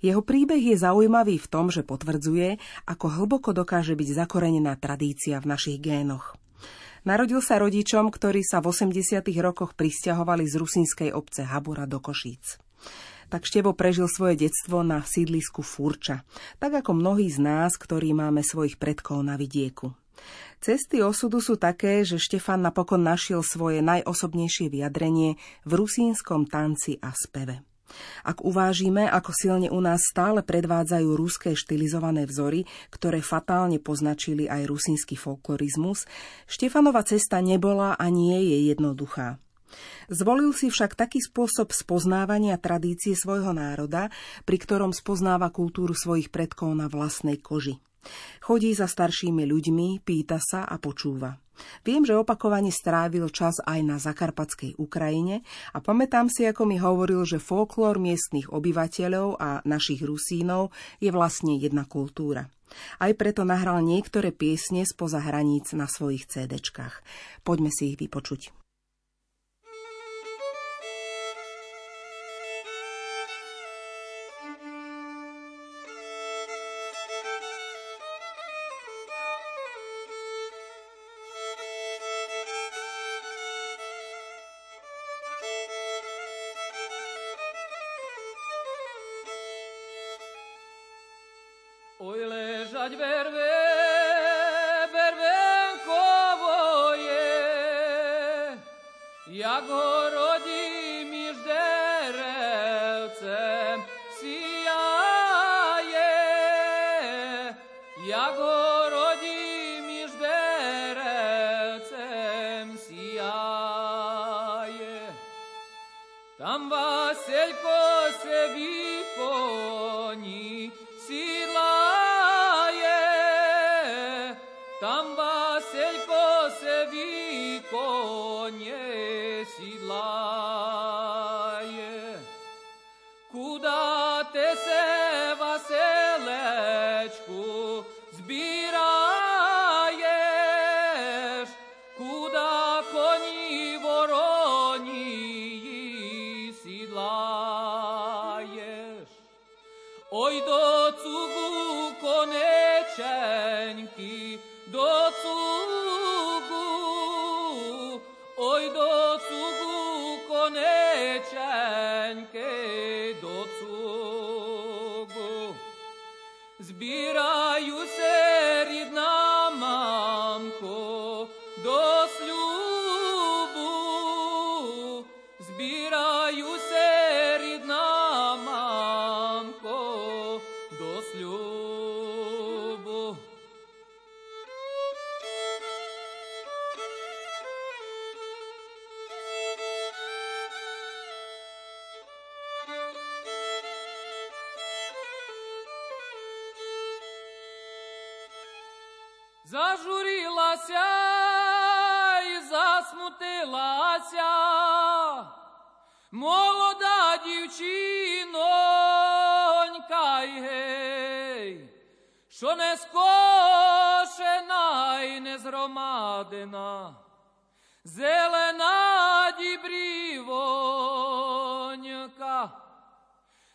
Jeho 0.00 0.24
príbeh 0.24 0.64
je 0.64 0.80
zaujímavý 0.80 1.36
v 1.36 1.50
tom, 1.52 1.68
že 1.68 1.84
potvrdzuje, 1.84 2.56
ako 2.88 3.04
hlboko 3.04 3.52
dokáže 3.52 3.92
byť 4.00 4.16
zakorenená 4.16 4.80
tradícia 4.80 5.44
v 5.44 5.52
našich 5.52 5.76
génoch. 5.76 6.40
Narodil 7.04 7.44
sa 7.44 7.60
rodičom, 7.60 8.08
ktorí 8.08 8.48
sa 8.48 8.64
v 8.64 8.72
80. 8.72 9.20
rokoch 9.44 9.76
prisťahovali 9.76 10.48
z 10.48 10.56
rusínskej 10.56 11.10
obce 11.12 11.44
Habura 11.44 11.84
do 11.84 12.00
Košíc. 12.00 12.56
Tak 13.28 13.44
Števo 13.44 13.76
prežil 13.76 14.08
svoje 14.08 14.48
detstvo 14.48 14.80
na 14.80 15.04
sídlisku 15.04 15.60
Furča, 15.60 16.24
tak 16.56 16.80
ako 16.80 16.96
mnohí 16.96 17.28
z 17.28 17.44
nás, 17.44 17.76
ktorí 17.76 18.16
máme 18.16 18.40
svojich 18.40 18.80
predkov 18.80 19.20
na 19.20 19.36
vidieku. 19.36 19.99
Cesty 20.60 21.00
osudu 21.00 21.40
sú 21.40 21.56
také, 21.56 22.04
že 22.04 22.20
Štefan 22.20 22.60
napokon 22.60 23.00
našiel 23.00 23.40
svoje 23.40 23.80
najosobnejšie 23.80 24.68
vyjadrenie 24.68 25.40
v 25.64 25.72
rusínskom 25.72 26.44
tanci 26.44 27.00
a 27.00 27.16
speve. 27.16 27.64
Ak 28.22 28.44
uvážime, 28.46 29.08
ako 29.10 29.34
silne 29.34 29.68
u 29.72 29.80
nás 29.82 30.06
stále 30.06 30.46
predvádzajú 30.46 31.08
ruské 31.18 31.58
štilizované 31.58 32.28
vzory, 32.28 32.68
ktoré 32.92 33.18
fatálne 33.18 33.82
poznačili 33.82 34.46
aj 34.46 34.68
rusínsky 34.70 35.18
folklorizmus, 35.18 36.06
Štefanova 36.46 37.02
cesta 37.02 37.42
nebola 37.42 37.98
a 37.98 38.06
nie 38.12 38.38
je 38.38 38.58
jednoduchá. 38.70 39.42
Zvolil 40.10 40.50
si 40.50 40.66
však 40.66 40.98
taký 40.98 41.22
spôsob 41.22 41.70
spoznávania 41.70 42.58
tradície 42.58 43.14
svojho 43.14 43.54
národa, 43.54 44.10
pri 44.42 44.58
ktorom 44.58 44.90
spoznáva 44.90 45.54
kultúru 45.54 45.94
svojich 45.94 46.34
predkov 46.34 46.74
na 46.74 46.90
vlastnej 46.90 47.38
koži. 47.38 47.78
Chodí 48.40 48.72
za 48.72 48.88
staršími 48.88 49.44
ľuďmi, 49.44 50.00
pýta 50.00 50.40
sa 50.40 50.64
a 50.64 50.80
počúva. 50.80 51.36
Viem, 51.84 52.08
že 52.08 52.16
opakovane 52.16 52.72
strávil 52.72 53.28
čas 53.28 53.60
aj 53.60 53.80
na 53.84 53.96
zakarpatskej 54.00 54.80
Ukrajine 54.80 55.44
a 55.76 55.84
pamätám 55.84 56.32
si, 56.32 56.48
ako 56.48 56.64
mi 56.64 56.80
hovoril, 56.80 57.24
že 57.28 57.42
folklór 57.42 58.00
miestnych 58.00 58.48
obyvateľov 58.48 59.36
a 59.36 59.60
našich 59.68 60.00
Rusínov 60.00 60.72
je 61.04 61.12
vlastne 61.12 61.60
jedna 61.60 61.84
kultúra. 61.84 62.48
Aj 63.02 63.10
preto 63.18 63.42
nahral 63.42 63.82
niektoré 63.82 64.30
piesne 64.30 64.86
spoza 64.86 65.18
hraníc 65.20 65.74
na 65.74 65.90
svojich 65.90 66.30
CDčkách. 66.30 67.02
Poďme 67.42 67.74
si 67.74 67.92
ich 67.92 67.98
vypočuť. 67.98 68.59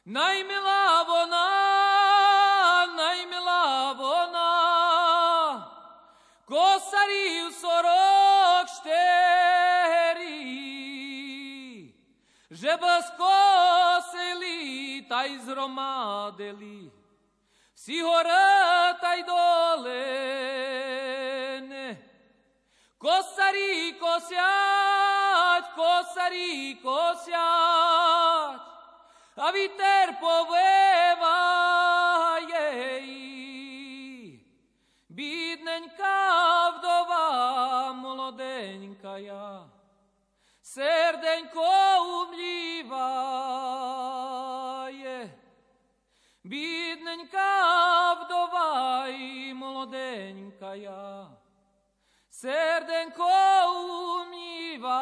Najmilá 0.06 1.02
ona, 1.02 1.50
najmilá 2.94 3.98
ona, 3.98 5.66
kosari 6.46 7.42
u 7.42 7.50
sorok 7.50 8.70
šteri, 8.70 10.30
že 12.54 12.78
by 12.78 13.02
skosili, 13.10 14.62
taj 15.10 15.42
zromadili, 15.42 16.94
si 17.74 17.98
hora, 18.06 18.94
taj 19.02 19.26
dolene. 19.26 20.06
Kosari 23.02 23.98
kosjat, 23.98 25.74
kosari 25.74 26.78
kosjat, 26.78 28.75
a 29.38 29.52
viter 29.52 30.18
poveva 30.20 31.38
jej. 32.50 33.10
Bidneńka 35.10 36.72
wdowa, 36.78 37.94
młodeńka 37.94 39.20
ja, 39.20 39.70
serdeńko 40.62 41.68
umliwa 42.24 43.12
je. 44.90 45.30
Bidneńka 46.46 48.16
wdowa 48.16 49.10
i 49.10 49.54
młodeńka 49.54 50.76
ja, 50.76 51.30
serdeńko 52.30 53.28
umliwa 53.72 55.02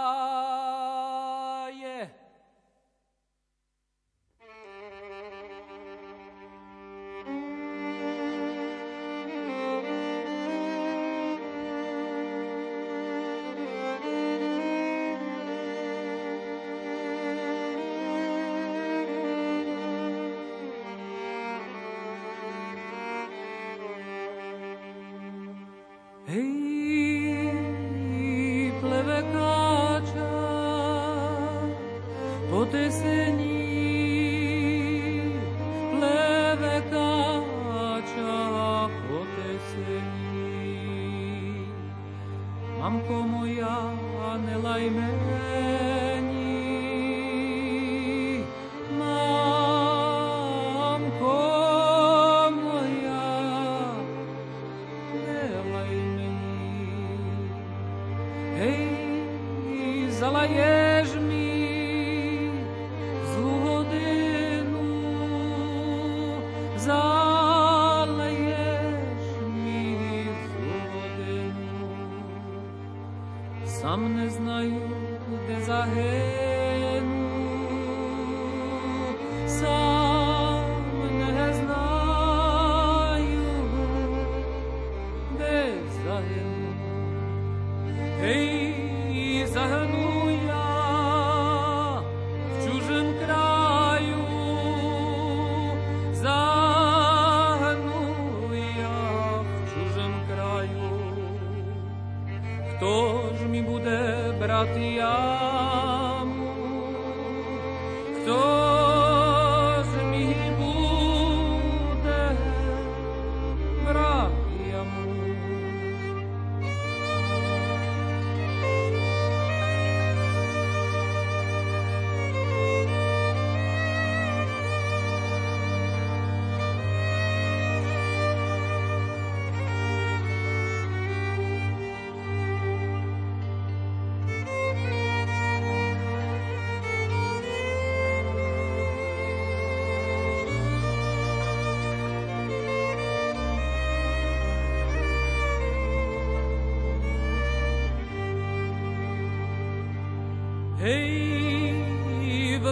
Ej, 150.84 151.80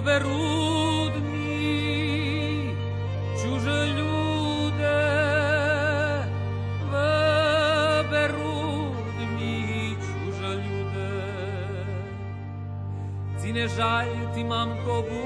berud 0.04 1.16
mi 1.32 2.76
čuželjude, 3.40 5.00
berud 8.12 9.16
mi 9.36 9.96
čuželjude. 9.96 11.12
Ține 13.40 13.68
jai, 13.78 14.12
ti 14.36 14.44
mam 14.44 14.70
cobu, 14.84 15.21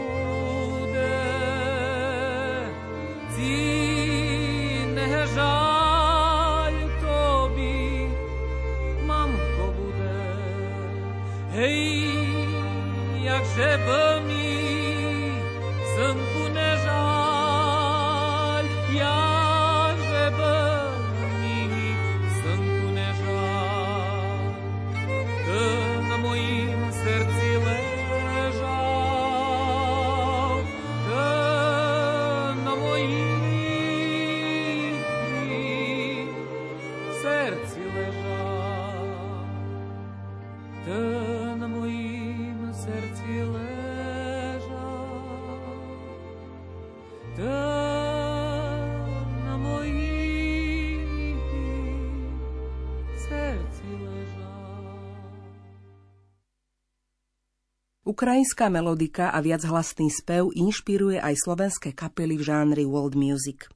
Ukrajinská 58.16 58.72
melodika 58.72 59.28
a 59.28 59.44
viachlasný 59.44 60.08
spev 60.08 60.48
inšpiruje 60.56 61.20
aj 61.20 61.36
slovenské 61.36 61.92
kapely 61.92 62.40
v 62.40 62.48
žánri 62.48 62.88
world 62.88 63.12
music. 63.12 63.68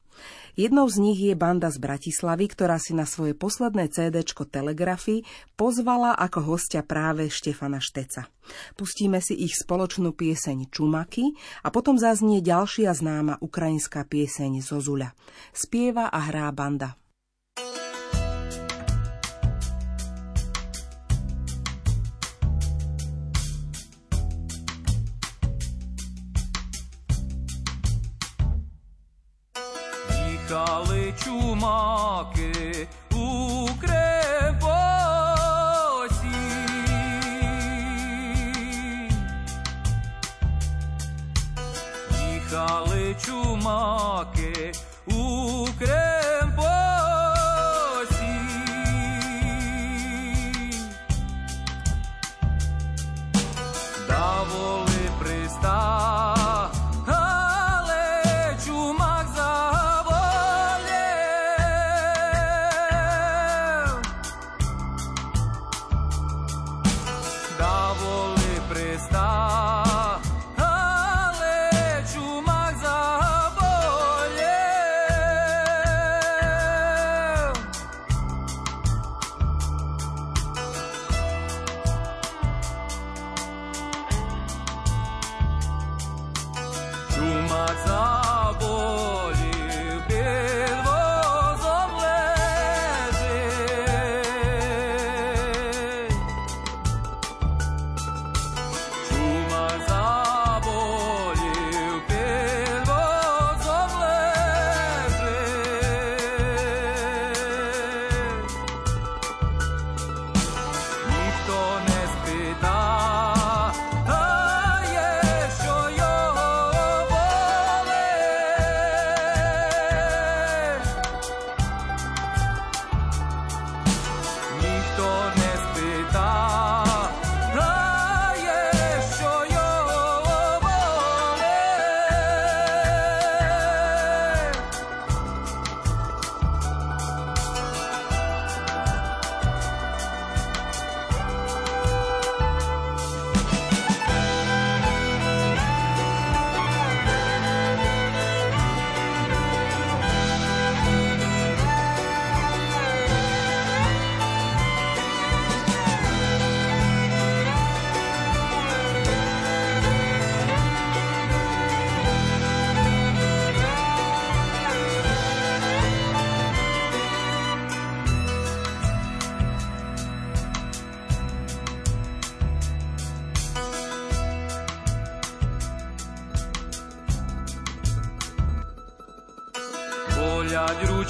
Jednou 0.56 0.88
z 0.88 0.96
nich 1.04 1.20
je 1.20 1.36
banda 1.36 1.68
z 1.68 1.76
Bratislavy, 1.76 2.48
ktorá 2.48 2.80
si 2.80 2.96
na 2.96 3.04
svoje 3.04 3.36
posledné 3.36 3.92
CD 3.92 4.24
Telegrafy 4.24 5.28
pozvala 5.60 6.16
ako 6.16 6.56
hostia 6.56 6.88
práve 6.88 7.28
Štefana 7.28 7.84
Šteca. 7.84 8.32
Pustíme 8.80 9.20
si 9.20 9.36
ich 9.36 9.60
spoločnú 9.60 10.16
pieseň 10.16 10.72
Čumaky 10.72 11.36
a 11.60 11.68
potom 11.68 12.00
zaznie 12.00 12.40
ďalšia 12.40 12.96
známa 12.96 13.44
ukrajinská 13.44 14.08
pieseň 14.08 14.64
Zozula. 14.64 15.12
Spieva 15.52 16.08
a 16.08 16.32
hrá 16.32 16.48
banda 16.56 16.96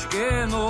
que 0.09 0.47
no 0.47 0.68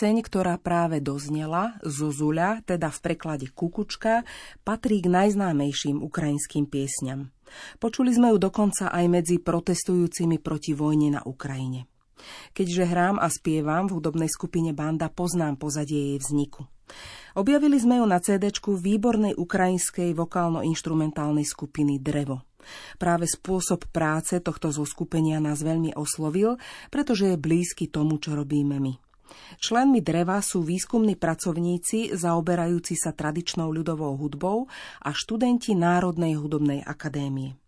pieseň, 0.00 0.24
ktorá 0.24 0.56
práve 0.56 1.04
doznela, 1.04 1.76
Zuzula, 1.84 2.64
teda 2.64 2.88
v 2.88 2.98
preklade 3.04 3.52
Kukučka, 3.52 4.24
patrí 4.64 5.04
k 5.04 5.12
najznámejším 5.12 6.00
ukrajinským 6.00 6.64
piesňam. 6.64 7.28
Počuli 7.76 8.08
sme 8.08 8.32
ju 8.32 8.40
dokonca 8.40 8.88
aj 8.88 9.04
medzi 9.12 9.36
protestujúcimi 9.36 10.40
proti 10.40 10.72
vojne 10.72 11.20
na 11.20 11.22
Ukrajine. 11.28 11.84
Keďže 12.56 12.88
hrám 12.88 13.20
a 13.20 13.28
spievam 13.28 13.92
v 13.92 14.00
hudobnej 14.00 14.32
skupine 14.32 14.72
Banda, 14.72 15.12
poznám 15.12 15.60
pozadie 15.60 16.16
jej 16.16 16.18
vzniku. 16.24 16.64
Objavili 17.36 17.76
sme 17.76 18.00
ju 18.00 18.08
na 18.08 18.24
CD 18.24 18.48
výbornej 18.56 19.36
ukrajinskej 19.36 20.16
vokálno-instrumentálnej 20.16 21.44
skupiny 21.44 22.00
Drevo. 22.00 22.48
Práve 22.96 23.28
spôsob 23.28 23.92
práce 23.92 24.40
tohto 24.40 24.72
zoskupenia 24.72 25.44
nás 25.44 25.60
veľmi 25.60 25.92
oslovil, 25.92 26.56
pretože 26.88 27.28
je 27.28 27.36
blízky 27.36 27.92
tomu, 27.92 28.16
čo 28.16 28.32
robíme 28.32 28.80
my. 28.80 29.09
Členmi 29.60 30.00
dreva 30.00 30.40
sú 30.40 30.64
výskumní 30.64 31.14
pracovníci 31.14 32.16
zaoberajúci 32.16 32.96
sa 32.96 33.14
tradičnou 33.14 33.70
ľudovou 33.70 34.16
hudbou 34.18 34.66
a 35.04 35.10
študenti 35.12 35.76
Národnej 35.76 36.38
hudobnej 36.38 36.80
akadémie. 36.82 37.58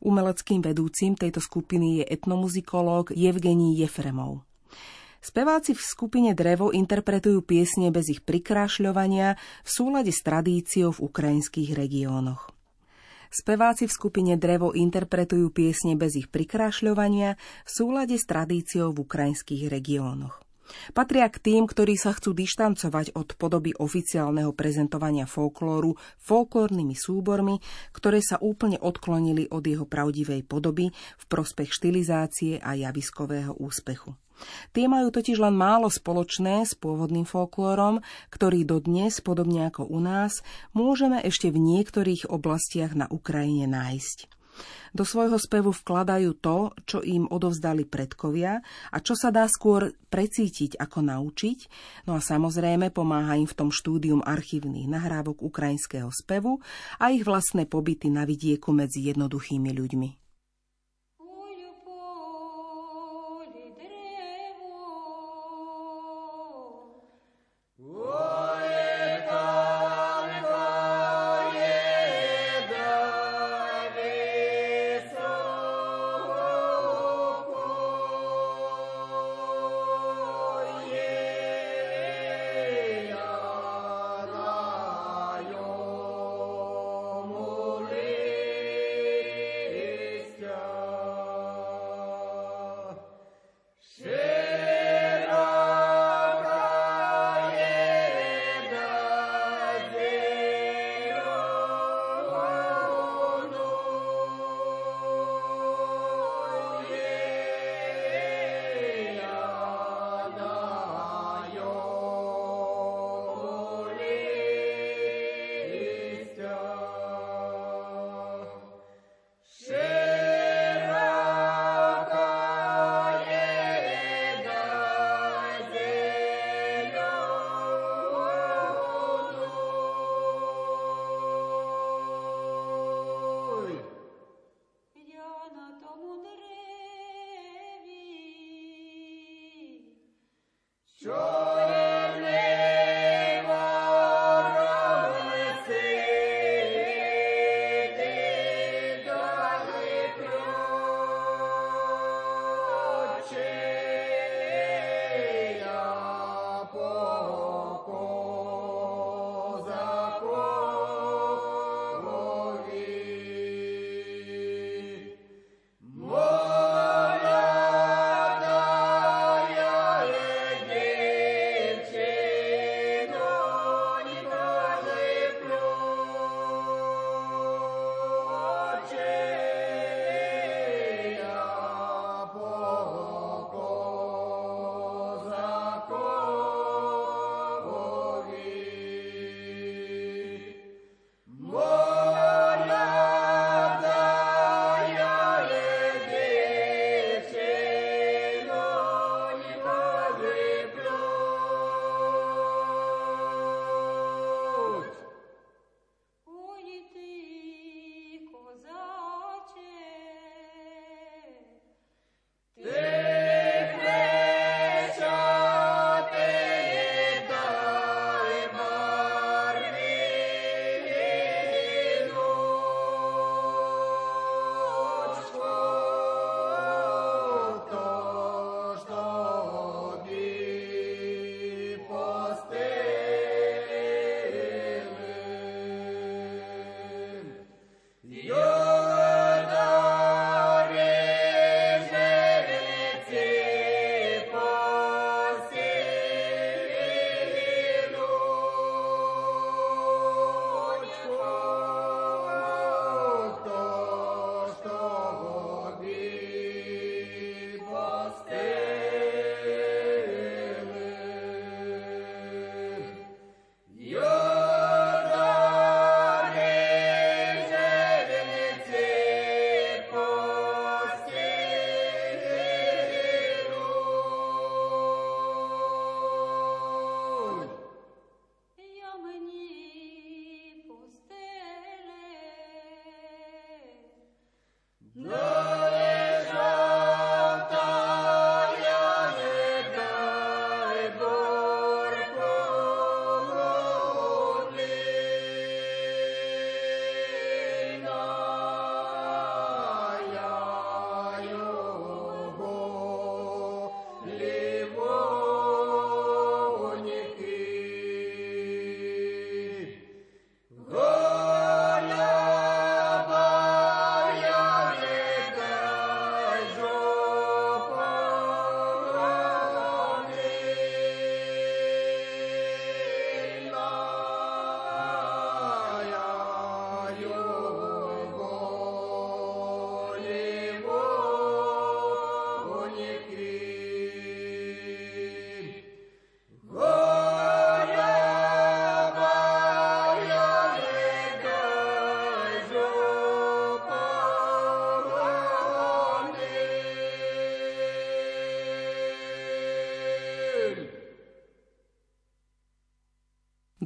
Umeleckým 0.00 0.64
vedúcim 0.64 1.18
tejto 1.18 1.42
skupiny 1.42 2.02
je 2.02 2.04
etnomuzikológ 2.08 3.12
Evgení 3.12 3.76
Jefremov. 3.76 4.46
Speváci 5.18 5.74
v 5.74 5.82
skupine 5.82 6.30
Drevo 6.30 6.70
interpretujú 6.70 7.42
piesne 7.42 7.90
bez 7.90 8.06
ich 8.06 8.22
prikrášľovania 8.22 9.34
v 9.66 9.68
súlade 9.68 10.14
s 10.14 10.22
tradíciou 10.22 10.94
v 10.94 11.10
ukrajinských 11.10 11.74
regiónoch. 11.74 12.54
Speváci 13.28 13.84
v 13.84 13.92
skupine 13.92 14.40
Drevo 14.40 14.72
interpretujú 14.72 15.52
piesne 15.52 15.98
bez 16.00 16.16
ich 16.16 16.32
prikrášľovania 16.32 17.36
v 17.36 17.68
súlade 17.68 18.16
s 18.16 18.24
tradíciou 18.24 18.94
v 18.94 19.04
ukrajinských 19.04 19.68
regiónoch. 19.68 20.47
Patria 20.92 21.28
k 21.28 21.40
tým, 21.40 21.66
ktorí 21.68 21.96
sa 21.96 22.12
chcú 22.12 22.36
dištancovať 22.36 23.16
od 23.16 23.34
podoby 23.36 23.72
oficiálneho 23.76 24.52
prezentovania 24.52 25.24
folklóru 25.24 25.96
folklórnymi 26.22 26.96
súbormi, 26.96 27.60
ktoré 27.92 28.20
sa 28.20 28.36
úplne 28.40 28.80
odklonili 28.80 29.48
od 29.48 29.64
jeho 29.64 29.84
pravdivej 29.88 30.44
podoby 30.44 30.92
v 30.92 31.24
prospech 31.28 31.72
štilizácie 31.72 32.60
a 32.60 32.76
javiskového 32.76 33.56
úspechu. 33.58 34.16
Tie 34.70 34.86
majú 34.86 35.10
totiž 35.10 35.42
len 35.42 35.58
málo 35.58 35.90
spoločné 35.90 36.62
s 36.62 36.78
pôvodným 36.78 37.26
folklórom, 37.26 37.98
ktorý 38.30 38.62
dodnes, 38.62 39.18
podobne 39.18 39.66
ako 39.66 39.90
u 39.90 39.98
nás, 39.98 40.46
môžeme 40.78 41.18
ešte 41.26 41.50
v 41.50 41.58
niektorých 41.58 42.30
oblastiach 42.30 42.94
na 42.94 43.10
Ukrajine 43.10 43.66
nájsť. 43.66 44.37
Do 44.92 45.04
svojho 45.04 45.36
spevu 45.36 45.72
vkladajú 45.72 46.30
to, 46.38 46.72
čo 46.84 46.98
im 47.04 47.28
odovzdali 47.28 47.84
predkovia 47.88 48.60
a 48.92 48.96
čo 49.00 49.16
sa 49.16 49.28
dá 49.28 49.44
skôr 49.48 49.92
precítiť 50.08 50.80
ako 50.80 50.98
naučiť, 51.04 51.58
no 52.08 52.16
a 52.16 52.20
samozrejme 52.20 52.92
pomáha 52.92 53.36
im 53.36 53.48
v 53.48 53.56
tom 53.56 53.70
štúdium 53.72 54.24
archívnych 54.24 54.88
nahrávok 54.88 55.44
ukrajinského 55.44 56.08
spevu 56.12 56.60
a 57.00 57.12
ich 57.12 57.24
vlastné 57.24 57.68
pobyty 57.68 58.08
na 58.12 58.28
vidieku 58.28 58.72
medzi 58.72 59.04
jednoduchými 59.08 59.70
ľuďmi. 59.72 60.27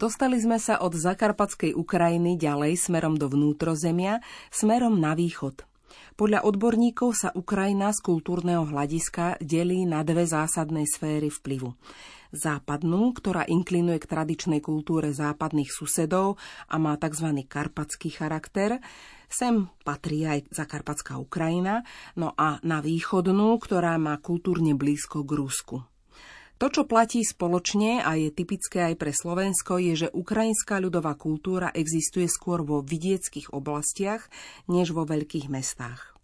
Dostali 0.03 0.35
sme 0.43 0.59
sa 0.59 0.83
od 0.83 0.99
zakarpatskej 0.99 1.79
Ukrajiny 1.79 2.35
ďalej 2.35 2.75
smerom 2.75 3.15
do 3.15 3.31
vnútrozemia, 3.31 4.19
smerom 4.51 4.99
na 4.99 5.15
východ. 5.15 5.63
Podľa 6.19 6.43
odborníkov 6.43 7.15
sa 7.15 7.31
Ukrajina 7.39 7.95
z 7.95 8.03
kultúrneho 8.03 8.67
hľadiska 8.67 9.39
delí 9.39 9.87
na 9.87 10.03
dve 10.03 10.27
zásadné 10.27 10.91
sféry 10.91 11.31
vplyvu. 11.31 11.79
Západnú, 12.35 13.15
ktorá 13.15 13.47
inklinuje 13.47 14.03
k 14.03 14.11
tradičnej 14.11 14.59
kultúre 14.59 15.15
západných 15.15 15.71
susedov 15.71 16.35
a 16.67 16.83
má 16.83 16.99
tzv. 16.99 17.47
karpatský 17.47 18.11
charakter, 18.11 18.83
Sem 19.31 19.71
patrí 19.87 20.27
aj 20.27 20.51
Zakarpatská 20.51 21.17
Ukrajina, 21.17 21.87
no 22.19 22.35
a 22.35 22.59
na 22.67 22.83
východnú, 22.83 23.55
ktorá 23.63 23.97
má 24.03 24.19
kultúrne 24.19 24.75
blízko 24.75 25.23
k 25.23 25.31
Rusku. 25.39 25.77
To, 26.63 26.71
čo 26.71 26.87
platí 26.87 27.27
spoločne 27.27 28.07
a 28.07 28.15
je 28.15 28.31
typické 28.31 28.87
aj 28.87 28.95
pre 28.95 29.11
Slovensko, 29.11 29.83
je, 29.83 30.07
že 30.07 30.15
ukrajinská 30.15 30.79
ľudová 30.79 31.19
kultúra 31.19 31.75
existuje 31.75 32.31
skôr 32.31 32.63
vo 32.63 32.87
vidieckých 32.87 33.51
oblastiach, 33.51 34.31
než 34.71 34.95
vo 34.95 35.03
veľkých 35.03 35.51
mestách. 35.51 36.15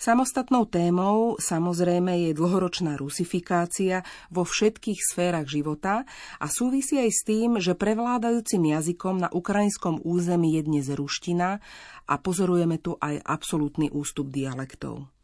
Samostatnou 0.00 0.64
témou 0.64 1.36
samozrejme 1.36 2.08
je 2.24 2.30
dlhoročná 2.32 2.96
rusifikácia 2.96 4.00
vo 4.32 4.48
všetkých 4.48 4.96
sférach 4.96 5.44
života 5.44 6.08
a 6.40 6.48
súvisí 6.48 6.96
aj 6.96 7.10
s 7.12 7.20
tým, 7.28 7.60
že 7.60 7.76
prevládajúcim 7.76 8.72
jazykom 8.80 9.20
na 9.20 9.28
ukrajinskom 9.28 10.00
území 10.08 10.56
je 10.56 10.62
dnes 10.64 10.88
ruština 10.88 11.60
a 12.08 12.14
pozorujeme 12.16 12.80
tu 12.80 12.96
aj 12.96 13.20
absolútny 13.20 13.92
ústup 13.92 14.32
dialektov. 14.32 15.15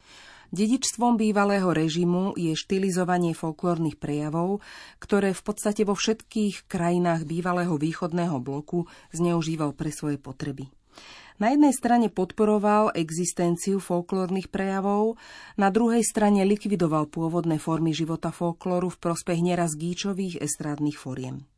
Dedičstvom 0.53 1.17
bývalého 1.17 1.65
režimu 1.73 2.37
je 2.37 2.53
štilizovanie 2.53 3.33
folklórnych 3.33 3.97
prejavov, 3.97 4.61
ktoré 5.01 5.33
v 5.33 5.41
podstate 5.41 5.81
vo 5.81 5.97
všetkých 5.97 6.69
krajinách 6.69 7.25
bývalého 7.25 7.73
východného 7.73 8.37
bloku 8.37 8.85
zneužíval 9.17 9.73
pre 9.73 9.89
svoje 9.89 10.21
potreby. 10.21 10.69
Na 11.41 11.49
jednej 11.49 11.73
strane 11.73 12.13
podporoval 12.13 12.93
existenciu 12.93 13.81
folklórnych 13.81 14.53
prejavov, 14.53 15.17
na 15.57 15.73
druhej 15.73 16.05
strane 16.05 16.45
likvidoval 16.45 17.09
pôvodné 17.09 17.57
formy 17.57 17.89
života 17.89 18.29
folklóru 18.29 18.93
v 18.93 19.01
prospech 19.01 19.41
neraz 19.41 19.73
gíčových 19.73 20.37
estrádnych 20.37 21.01
foriem. 21.01 21.49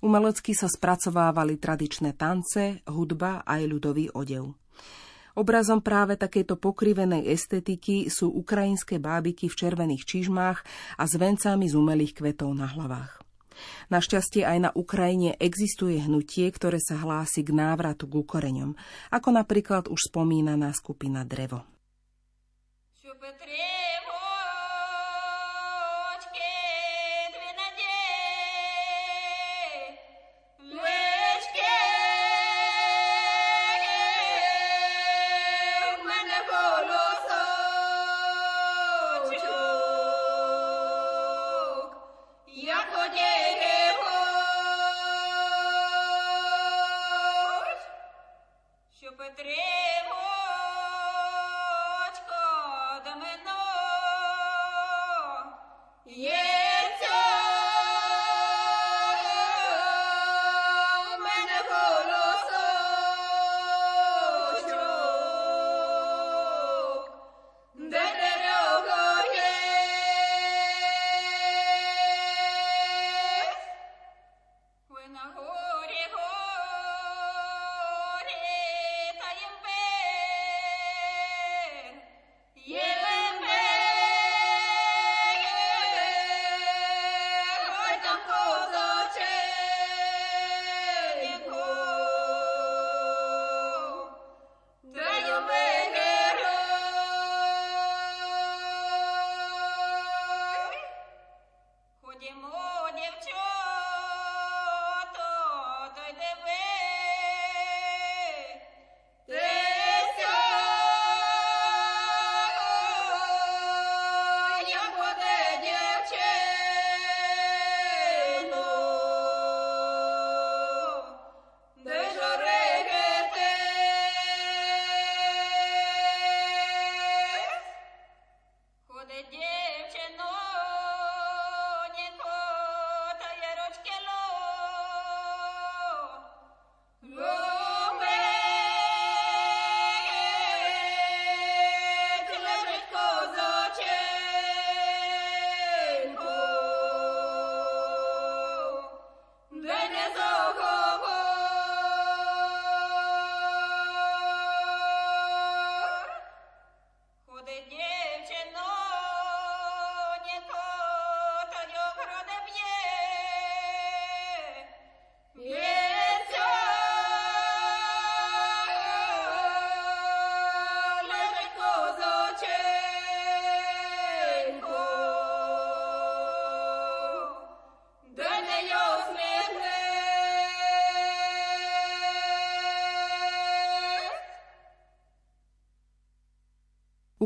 Umelecky 0.00 0.56
sa 0.56 0.72
spracovávali 0.72 1.60
tradičné 1.60 2.16
tance, 2.16 2.80
hudba 2.88 3.44
aj 3.44 3.60
ľudový 3.68 4.08
odev. 4.16 4.56
Obrazom 5.38 5.78
práve 5.78 6.18
takejto 6.18 6.58
pokrivenej 6.58 7.30
estetiky 7.30 8.10
sú 8.10 8.26
ukrajinské 8.26 8.98
bábiky 8.98 9.46
v 9.46 9.54
červených 9.54 10.02
čižmách 10.02 10.58
a 10.98 11.02
s 11.06 11.14
vencami 11.14 11.70
z 11.70 11.78
umelých 11.78 12.18
kvetov 12.18 12.50
na 12.58 12.66
hlavách. 12.66 13.22
Našťastie 13.86 14.42
aj 14.42 14.58
na 14.58 14.70
Ukrajine 14.74 15.38
existuje 15.38 16.02
hnutie, 16.02 16.50
ktoré 16.50 16.82
sa 16.82 16.98
hlási 16.98 17.46
k 17.46 17.54
návratu 17.54 18.10
k 18.10 18.18
ukoreňom, 18.18 18.74
ako 19.14 19.28
napríklad 19.30 19.86
už 19.86 20.10
spomínaná 20.10 20.74
skupina 20.74 21.22
Drevo. 21.22 21.62
Šupetrie. 22.98 23.87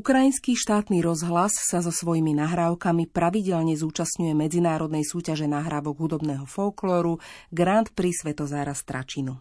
Ukrajinský 0.03 0.59
štátny 0.59 0.99
rozhlas 0.99 1.55
sa 1.63 1.79
so 1.79 1.95
svojimi 1.95 2.35
nahrávkami 2.35 3.07
pravidelne 3.07 3.79
zúčastňuje 3.79 4.35
medzinárodnej 4.35 5.07
súťaže 5.07 5.47
nahrávok 5.47 5.95
hudobného 5.95 6.43
folklóru 6.43 7.23
Grand 7.55 7.87
Prix 7.87 8.27
Svetozára 8.27 8.75
Stračinu. 8.75 9.39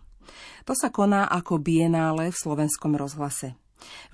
To 0.70 0.78
sa 0.78 0.94
koná 0.94 1.26
ako 1.34 1.58
bienále 1.58 2.30
v 2.30 2.38
slovenskom 2.38 2.94
rozhlase. 2.94 3.58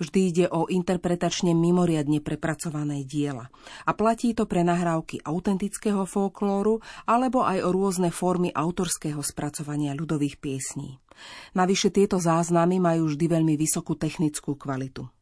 Vždy 0.00 0.20
ide 0.24 0.46
o 0.48 0.64
interpretačne 0.72 1.52
mimoriadne 1.52 2.24
prepracované 2.24 3.04
diela. 3.04 3.52
A 3.84 3.92
platí 3.92 4.32
to 4.32 4.48
pre 4.48 4.64
nahrávky 4.64 5.20
autentického 5.20 6.08
folklóru 6.08 6.80
alebo 7.04 7.44
aj 7.44 7.60
o 7.60 7.76
rôzne 7.76 8.08
formy 8.08 8.56
autorského 8.56 9.20
spracovania 9.20 9.92
ľudových 9.92 10.40
piesní. 10.40 10.96
Navyše 11.52 11.92
tieto 11.92 12.16
záznamy 12.16 12.80
majú 12.80 13.12
vždy 13.12 13.36
veľmi 13.36 13.52
vysokú 13.60 14.00
technickú 14.00 14.56
kvalitu. 14.56 15.12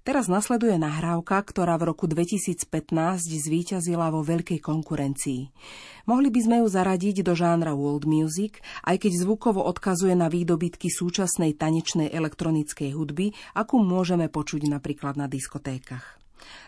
Teraz 0.00 0.32
nasleduje 0.32 0.80
nahrávka, 0.80 1.44
ktorá 1.44 1.76
v 1.76 1.92
roku 1.92 2.08
2015 2.08 2.64
zvíťazila 3.20 4.08
vo 4.08 4.24
veľkej 4.24 4.56
konkurencii. 4.56 5.52
Mohli 6.08 6.28
by 6.32 6.40
sme 6.40 6.56
ju 6.64 6.66
zaradiť 6.72 7.20
do 7.20 7.36
žánra 7.36 7.76
world 7.76 8.08
music, 8.08 8.64
aj 8.88 8.96
keď 8.96 9.12
zvukovo 9.28 9.60
odkazuje 9.60 10.16
na 10.16 10.32
výdobytky 10.32 10.88
súčasnej 10.88 11.52
tanečnej 11.52 12.08
elektronickej 12.08 12.96
hudby, 12.96 13.36
akú 13.52 13.78
môžeme 13.84 14.32
počuť 14.32 14.72
napríklad 14.72 15.20
na 15.20 15.28
diskotékach. 15.28 16.16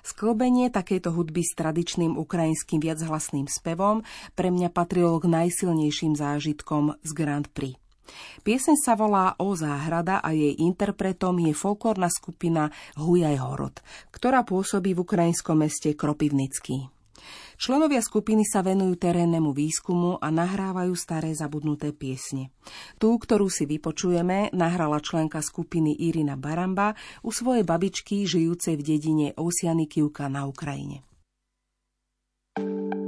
Sklbenie 0.04 0.68
takejto 0.68 1.10
hudby 1.16 1.40
s 1.40 1.56
tradičným 1.56 2.20
ukrajinským 2.20 2.84
viachlasným 2.84 3.48
spevom 3.48 4.04
pre 4.36 4.52
mňa 4.52 4.68
patrilo 4.68 5.16
k 5.16 5.32
najsilnejším 5.32 6.20
zážitkom 6.20 7.00
z 7.00 7.10
Grand 7.16 7.48
Prix. 7.48 7.81
Pieseň 8.42 8.76
sa 8.78 8.98
volá 8.98 9.38
O 9.38 9.54
záhrada 9.54 10.18
a 10.18 10.34
jej 10.34 10.58
interpretom 10.58 11.38
je 11.38 11.54
folklórna 11.54 12.10
skupina 12.10 12.68
Hujaj 12.98 13.36
Horod, 13.38 13.76
ktorá 14.10 14.42
pôsobí 14.42 14.92
v 14.92 15.02
ukrajinskom 15.06 15.62
meste 15.62 15.94
Kropivnický. 15.94 16.90
Členovia 17.62 18.02
skupiny 18.02 18.42
sa 18.42 18.66
venujú 18.66 18.98
terénnemu 18.98 19.54
výskumu 19.54 20.18
a 20.18 20.34
nahrávajú 20.34 20.98
staré 20.98 21.30
zabudnuté 21.30 21.94
piesne. 21.94 22.50
Tú, 22.98 23.14
ktorú 23.14 23.46
si 23.46 23.70
vypočujeme, 23.70 24.50
nahrala 24.50 24.98
členka 24.98 25.38
skupiny 25.38 25.94
Irina 25.94 26.34
Baramba 26.34 26.98
u 27.22 27.30
svojej 27.30 27.62
babičky 27.62 28.26
žijúcej 28.26 28.74
v 28.74 28.82
dedine 28.82 29.26
Osianikivka 29.38 30.26
na 30.26 30.50
Ukrajine. 30.50 31.06
thank 32.52 32.94
you 32.94 33.01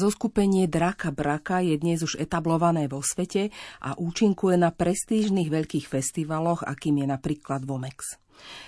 Zoskupenie 0.00 0.64
Draka 0.64 1.12
Braka 1.12 1.60
je 1.60 1.76
dnes 1.76 2.00
už 2.00 2.16
etablované 2.16 2.88
vo 2.88 3.04
svete 3.04 3.52
a 3.84 3.92
účinkuje 4.00 4.56
na 4.56 4.72
prestížnych 4.72 5.52
veľkých 5.52 5.84
festivaloch, 5.84 6.64
akým 6.64 7.04
je 7.04 7.06
napríklad 7.12 7.68
Vomex. 7.68 8.16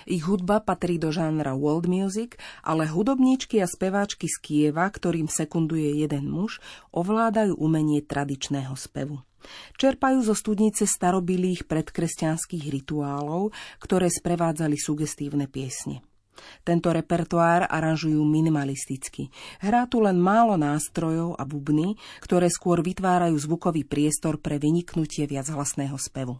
Ich 0.05 0.29
hudba 0.29 0.61
patrí 0.61 1.01
do 1.01 1.09
žánra 1.09 1.57
world 1.57 1.89
music, 1.89 2.37
ale 2.61 2.85
hudobníčky 2.85 3.57
a 3.57 3.65
speváčky 3.65 4.29
z 4.29 4.37
Kieva, 4.45 4.85
ktorým 4.85 5.25
sekunduje 5.25 6.05
jeden 6.05 6.29
muž, 6.29 6.61
ovládajú 6.93 7.57
umenie 7.57 8.05
tradičného 8.05 8.77
spevu. 8.77 9.25
Čerpajú 9.81 10.21
zo 10.21 10.37
studnice 10.37 10.85
starobilých 10.85 11.65
predkresťanských 11.65 12.69
rituálov, 12.69 13.49
ktoré 13.81 14.05
sprevádzali 14.13 14.77
sugestívne 14.77 15.49
piesne. 15.49 16.05
Tento 16.61 16.93
repertoár 16.93 17.67
aranžujú 17.67 18.21
minimalisticky. 18.23 19.33
Hrá 19.59 19.89
tu 19.89 19.99
len 19.99 20.21
málo 20.21 20.55
nástrojov 20.55 21.35
a 21.35 21.43
bubny, 21.43 21.99
ktoré 22.23 22.47
skôr 22.47 22.85
vytvárajú 22.85 23.35
zvukový 23.35 23.83
priestor 23.83 24.39
pre 24.39 24.61
vyniknutie 24.61 25.27
viachlasného 25.27 25.97
spevu. 25.99 26.39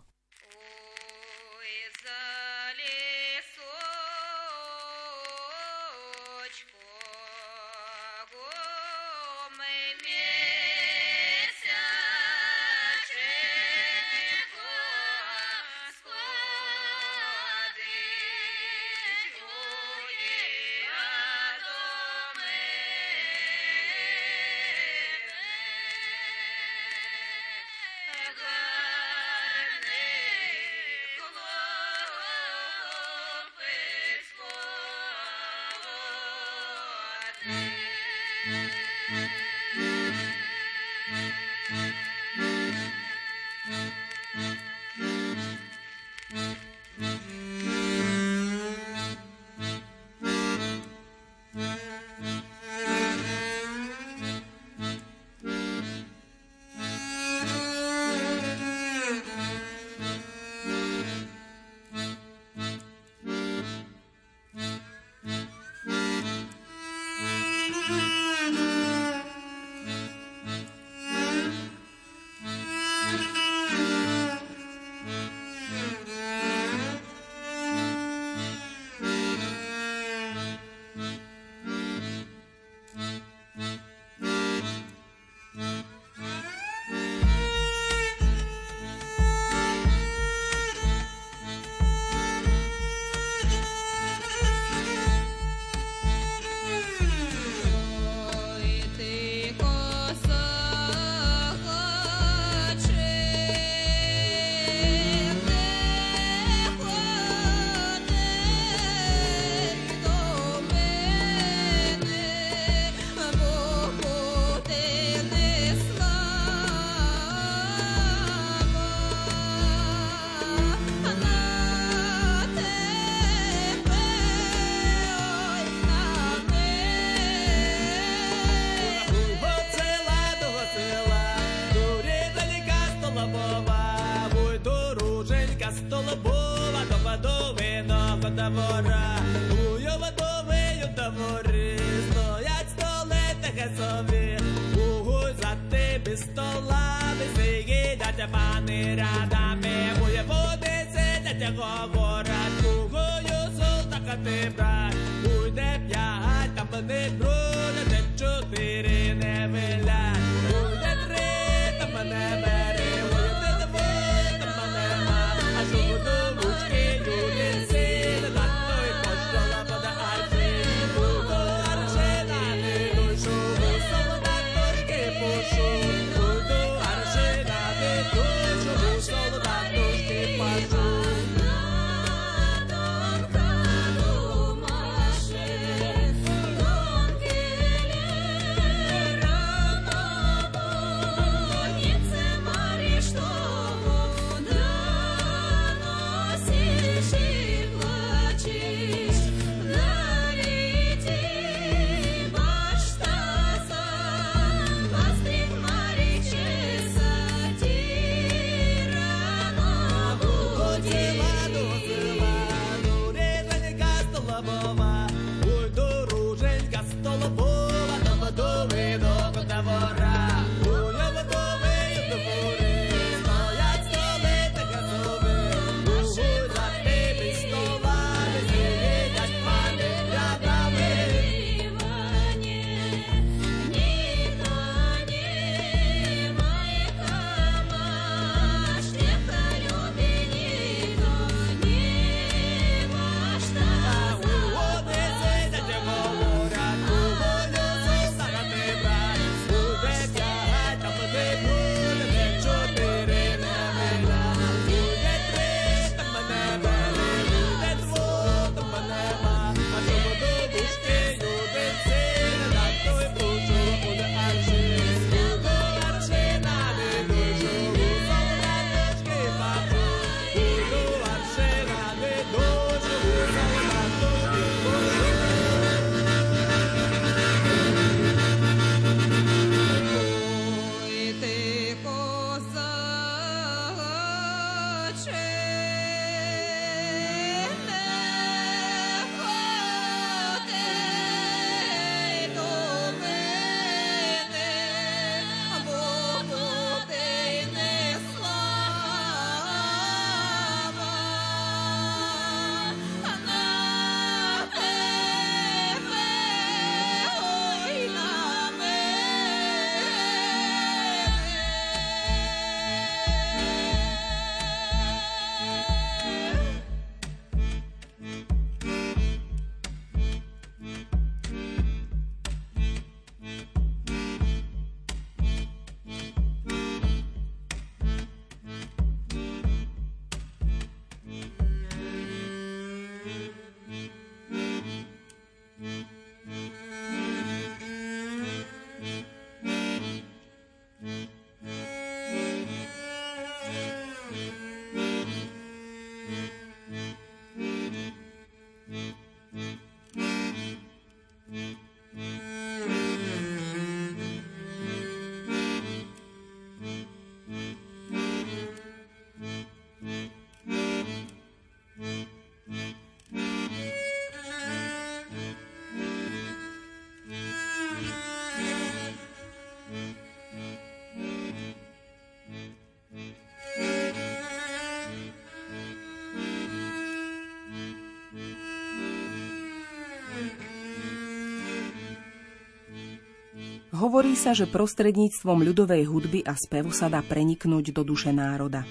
Hovorí 383.84 384.15
sa, 384.15 384.31
že 384.31 384.47
prostredníctvom 384.47 385.43
ľudovej 385.43 385.91
hudby 385.91 386.23
a 386.23 386.39
spevu 386.39 386.72
sa 386.72 386.88
dá 386.88 387.03
preniknúť 387.03 387.76
do 387.76 387.84
duše 387.84 388.15
národa. 388.15 388.64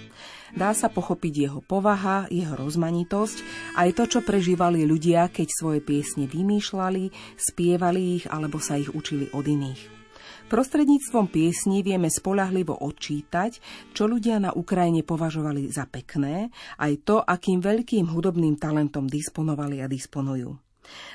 Dá 0.57 0.73
sa 0.73 0.89
pochopiť 0.89 1.35
jeho 1.37 1.61
povaha, 1.61 2.25
jeho 2.33 2.57
rozmanitosť, 2.57 3.45
aj 3.77 3.93
to, 3.93 4.05
čo 4.09 4.19
prežívali 4.25 4.89
ľudia, 4.89 5.29
keď 5.29 5.53
svoje 5.53 5.85
piesne 5.85 6.25
vymýšľali, 6.25 7.37
spievali 7.37 8.01
ich 8.17 8.25
alebo 8.25 8.57
sa 8.57 8.81
ich 8.81 8.89
učili 8.89 9.29
od 9.37 9.45
iných. 9.45 9.85
Prostredníctvom 10.49 11.29
piesní 11.29 11.85
vieme 11.85 12.09
spolahlivo 12.09 12.81
odčítať, 12.81 13.61
čo 13.93 14.09
ľudia 14.09 14.41
na 14.41 14.57
Ukrajine 14.57 15.05
považovali 15.05 15.69
za 15.69 15.85
pekné, 15.93 16.49
aj 16.81 16.93
to, 17.05 17.21
akým 17.21 17.61
veľkým 17.61 18.09
hudobným 18.09 18.57
talentom 18.57 19.05
disponovali 19.05 19.85
a 19.85 19.87
disponujú. 19.93 20.72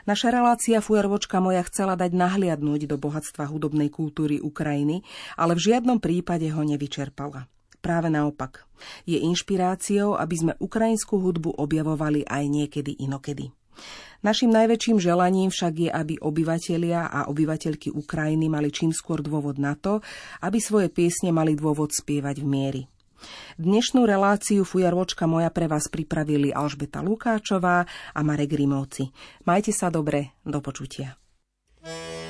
Naša 0.07 0.31
relácia 0.31 0.79
Fujarvočka 0.79 1.43
moja 1.43 1.63
chcela 1.67 1.99
dať 1.99 2.15
nahliadnúť 2.15 2.87
do 2.87 2.95
bohatstva 2.95 3.49
hudobnej 3.49 3.91
kultúry 3.91 4.39
Ukrajiny, 4.39 5.03
ale 5.35 5.57
v 5.57 5.73
žiadnom 5.73 5.99
prípade 5.99 6.47
ho 6.51 6.61
nevyčerpala. 6.63 7.49
Práve 7.77 8.09
naopak. 8.09 8.65
Je 9.05 9.21
inšpiráciou, 9.21 10.17
aby 10.17 10.35
sme 10.35 10.53
ukrajinskú 10.57 11.21
hudbu 11.21 11.55
objavovali 11.55 12.25
aj 12.25 12.43
niekedy 12.49 12.99
inokedy. 12.99 13.53
Našim 14.25 14.49
najväčším 14.49 14.97
želaním 14.97 15.53
však 15.53 15.73
je, 15.77 15.89
aby 15.93 16.17
obyvatelia 16.17 17.05
a 17.05 17.29
obyvateľky 17.29 17.93
Ukrajiny 17.93 18.49
mali 18.49 18.73
čím 18.73 18.89
skôr 18.89 19.21
dôvod 19.21 19.61
na 19.61 19.77
to, 19.77 20.01
aby 20.41 20.57
svoje 20.57 20.89
piesne 20.89 21.29
mali 21.29 21.53
dôvod 21.53 21.93
spievať 21.93 22.41
v 22.41 22.47
miery. 22.49 22.81
Dnešnú 23.57 24.05
reláciu 24.05 24.61
Fujarvočka 24.67 25.25
moja 25.25 25.49
pre 25.49 25.65
vás 25.65 25.89
pripravili 25.89 26.53
Alžbeta 26.53 27.01
Lukáčová 27.01 27.87
a 28.13 28.19
Marek 28.21 28.53
Rimovci. 28.53 29.09
Majte 29.47 29.73
sa 29.73 29.89
dobre, 29.89 30.37
do 30.45 30.61
počutia. 30.61 31.17
thank 31.87 32.26